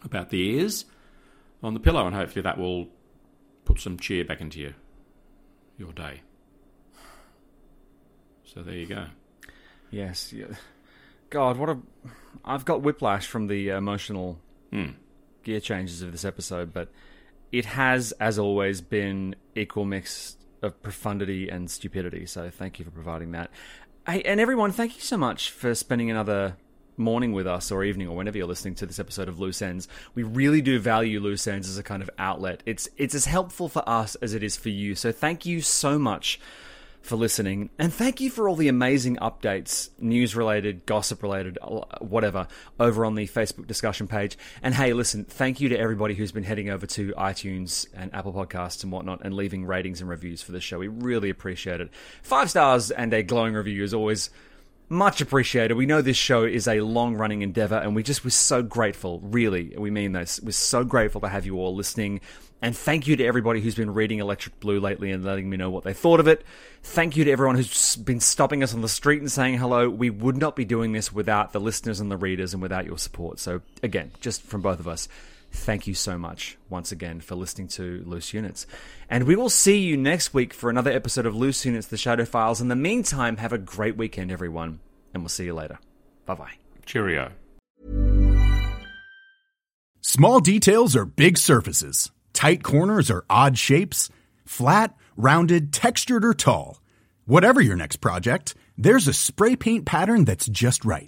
about 0.03 0.29
the 0.29 0.41
ears 0.49 0.85
on 1.61 1.75
the 1.75 1.79
pillow, 1.79 2.07
and 2.07 2.15
hopefully 2.15 2.41
that 2.41 2.57
will 2.57 2.87
put 3.65 3.79
some 3.79 3.97
cheer 3.97 4.25
back 4.25 4.41
into 4.41 4.59
your 4.59 4.73
your 5.77 5.93
day. 5.93 6.21
So 8.45 8.63
there 8.63 8.75
you 8.75 8.87
go. 8.87 9.05
Yes. 9.91 10.33
Yeah. 10.33 10.47
God, 11.29 11.57
what 11.57 11.69
a. 11.69 11.77
I've 12.45 12.65
got 12.65 12.81
whiplash 12.81 13.27
from 13.27 13.47
the 13.47 13.69
emotional 13.69 14.39
Hmm. 14.71 14.91
gear 15.43 15.59
changes 15.59 16.01
of 16.01 16.11
this 16.11 16.23
episode, 16.25 16.73
but 16.73 16.89
it 17.51 17.65
has, 17.65 18.11
as 18.13 18.37
always, 18.39 18.81
been 18.81 19.35
equal 19.55 19.85
mix 19.85 20.37
of 20.61 20.81
profundity 20.81 21.49
and 21.49 21.69
stupidity. 21.69 22.25
So 22.25 22.49
thank 22.49 22.79
you 22.79 22.85
for 22.85 22.91
providing 22.91 23.31
that. 23.31 23.49
Hey, 24.07 24.21
and 24.23 24.39
everyone, 24.39 24.71
thank 24.71 24.95
you 24.95 25.01
so 25.01 25.17
much 25.17 25.51
for 25.51 25.75
spending 25.75 26.09
another 26.09 26.55
morning 26.95 27.31
with 27.31 27.45
us 27.45 27.71
or 27.71 27.83
evening 27.83 28.07
or 28.07 28.15
whenever 28.15 28.37
you're 28.37 28.47
listening 28.47 28.73
to 28.75 28.85
this 28.85 28.97
episode 28.99 29.27
of 29.29 29.39
Loose 29.39 29.61
Ends. 29.61 29.87
We 30.15 30.23
really 30.23 30.61
do 30.61 30.79
value 30.79 31.19
Loose 31.19 31.45
Ends 31.47 31.69
as 31.69 31.77
a 31.77 31.83
kind 31.83 32.01
of 32.01 32.09
outlet. 32.17 32.63
It's 32.65 32.89
it's 32.97 33.13
as 33.13 33.25
helpful 33.25 33.69
for 33.69 33.87
us 33.87 34.15
as 34.15 34.33
it 34.33 34.41
is 34.43 34.57
for 34.57 34.69
you. 34.69 34.95
So 34.95 35.11
thank 35.11 35.45
you 35.45 35.61
so 35.61 35.99
much 35.99 36.39
for 37.01 37.15
listening. 37.15 37.69
And 37.79 37.93
thank 37.93 38.19
you 38.19 38.29
for 38.29 38.49
all 38.49 38.55
the 38.55 38.67
amazing 38.67 39.17
updates, 39.17 39.89
news 39.99 40.35
related, 40.35 40.85
gossip 40.85 41.23
related, 41.23 41.57
uh, 41.61 41.81
whatever, 41.99 42.47
over 42.79 43.05
on 43.05 43.15
the 43.15 43.27
Facebook 43.27 43.67
discussion 43.67 44.07
page. 44.07 44.37
And 44.61 44.73
hey, 44.73 44.93
listen, 44.93 45.23
thank 45.23 45.61
you 45.61 45.69
to 45.69 45.77
everybody 45.77 46.15
who's 46.15 46.31
been 46.31 46.43
heading 46.43 46.69
over 46.69 46.85
to 46.87 47.13
iTunes 47.13 47.87
and 47.93 48.13
Apple 48.13 48.33
Podcasts 48.33 48.83
and 48.83 48.91
whatnot 48.91 49.21
and 49.23 49.33
leaving 49.33 49.65
ratings 49.65 50.01
and 50.01 50.09
reviews 50.09 50.41
for 50.41 50.51
the 50.51 50.59
show. 50.59 50.79
We 50.79 50.87
really 50.87 51.29
appreciate 51.29 51.81
it. 51.81 51.89
Five 52.21 52.49
stars 52.49 52.91
and 52.91 53.13
a 53.13 53.23
glowing 53.23 53.53
review 53.53 53.83
is 53.83 53.93
always 53.93 54.29
much 54.89 55.21
appreciated. 55.21 55.75
We 55.75 55.85
know 55.85 56.01
this 56.01 56.17
show 56.17 56.43
is 56.43 56.67
a 56.67 56.81
long 56.81 57.15
running 57.15 57.41
endeavor, 57.41 57.75
and 57.75 57.95
we 57.95 58.03
just 58.03 58.23
were 58.23 58.29
so 58.29 58.61
grateful, 58.63 59.19
really, 59.21 59.73
we 59.77 59.91
mean 59.91 60.13
this, 60.13 60.39
we're 60.41 60.51
so 60.51 60.83
grateful 60.83 61.21
to 61.21 61.29
have 61.29 61.45
you 61.45 61.57
all 61.57 61.75
listening. 61.75 62.21
And 62.61 62.75
thank 62.75 63.05
you 63.05 63.15
to 63.17 63.23
everybody 63.23 63.61
who's 63.61 63.75
been 63.75 63.93
reading 63.93 64.17
Electric 64.17 64.59
Blue 64.59 64.79
lately 64.79 65.11
and 65.11 65.23
letting 65.23 65.47
me 65.47 65.57
know 65.57 65.69
what 65.69 65.83
they 65.83 65.93
thought 65.93 66.19
of 66.19 66.27
it. 66.27 66.43
Thank 66.81 67.15
you 67.15 67.23
to 67.25 67.31
everyone 67.31 67.55
who's 67.55 67.95
been 67.97 68.19
stopping 68.19 68.63
us 68.63 68.73
on 68.73 68.81
the 68.81 68.89
street 68.89 69.21
and 69.21 69.31
saying 69.31 69.59
hello. 69.59 69.89
We 69.89 70.09
would 70.09 70.37
not 70.37 70.55
be 70.55 70.65
doing 70.65 70.91
this 70.91 71.13
without 71.13 71.53
the 71.53 71.59
listeners 71.59 71.99
and 71.99 72.09
the 72.09 72.17
readers 72.17 72.53
and 72.53 72.61
without 72.61 72.85
your 72.85 72.97
support. 72.97 73.37
So, 73.37 73.61
again, 73.83 74.11
just 74.21 74.41
from 74.41 74.61
both 74.61 74.79
of 74.79 74.87
us, 74.87 75.07
thank 75.51 75.87
you 75.87 75.93
so 75.93 76.17
much 76.17 76.57
once 76.69 76.91
again 76.91 77.21
for 77.21 77.35
listening 77.35 77.67
to 77.69 78.03
Loose 78.05 78.33
Units. 78.33 78.67
And 79.09 79.25
we 79.25 79.35
will 79.35 79.49
see 79.49 79.79
you 79.79 79.97
next 79.97 80.33
week 80.33 80.53
for 80.53 80.69
another 80.69 80.91
episode 80.91 81.25
of 81.25 81.35
Loose 81.35 81.65
Units 81.65 81.87
The 81.87 81.97
Shadow 81.97 82.25
Files. 82.25 82.61
In 82.61 82.67
the 82.67 82.75
meantime, 82.75 83.37
have 83.37 83.53
a 83.53 83.57
great 83.57 83.97
weekend, 83.97 84.31
everyone, 84.31 84.79
and 85.13 85.23
we'll 85.23 85.29
see 85.29 85.45
you 85.45 85.53
later. 85.53 85.79
Bye 86.25 86.35
bye. 86.35 86.53
Cheerio. 86.85 87.31
Small 90.01 90.39
details 90.39 90.95
are 90.95 91.05
big 91.05 91.37
surfaces 91.37 92.11
Tight 92.37 92.61
corners 92.61 93.09
are 93.09 93.25
odd 93.31 93.57
shapes? 93.57 94.11
Flat, 94.45 94.95
rounded, 95.15 95.73
textured, 95.73 96.23
or 96.23 96.35
tall? 96.35 96.79
Whatever 97.25 97.61
your 97.61 97.75
next 97.75 97.95
project, 97.95 98.53
there's 98.77 99.07
a 99.07 99.13
spray 99.13 99.55
paint 99.55 99.87
pattern 99.87 100.23
that's 100.23 100.45
just 100.45 100.85
right. 100.85 101.07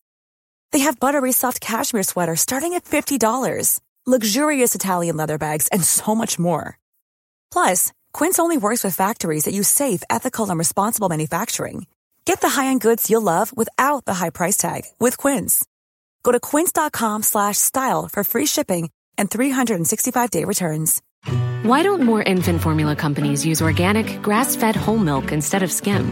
They 0.71 0.79
have 0.79 0.99
buttery 0.99 1.31
soft 1.31 1.61
cashmere 1.61 2.03
sweaters 2.03 2.41
starting 2.41 2.73
at 2.73 2.85
$50, 2.85 3.79
luxurious 4.07 4.73
Italian 4.73 5.17
leather 5.17 5.37
bags, 5.37 5.67
and 5.67 5.83
so 5.83 6.15
much 6.15 6.39
more. 6.39 6.79
Plus, 7.51 7.91
Quince 8.13 8.39
only 8.39 8.57
works 8.57 8.83
with 8.83 8.95
factories 8.95 9.45
that 9.45 9.53
use 9.53 9.67
safe, 9.67 10.01
ethical, 10.09 10.49
and 10.49 10.57
responsible 10.57 11.09
manufacturing. 11.09 11.85
Get 12.25 12.41
the 12.41 12.49
high-end 12.49 12.81
goods 12.81 13.09
you'll 13.11 13.21
love 13.21 13.55
without 13.55 14.05
the 14.05 14.15
high 14.15 14.31
price 14.31 14.57
tag 14.57 14.85
with 14.99 15.17
Quince. 15.17 15.63
Go 16.23 16.31
to 16.31 16.39
quince.com/style 16.39 18.09
for 18.11 18.23
free 18.23 18.47
shipping 18.47 18.89
and 19.17 19.29
365-day 19.29 20.45
returns. 20.45 21.01
Why 21.63 21.83
don't 21.83 22.01
more 22.01 22.23
infant 22.23 22.61
formula 22.61 22.95
companies 22.95 23.45
use 23.45 23.61
organic, 23.61 24.21
grass 24.21 24.55
fed 24.55 24.75
whole 24.75 24.97
milk 24.97 25.31
instead 25.31 25.63
of 25.63 25.71
skim? 25.71 26.11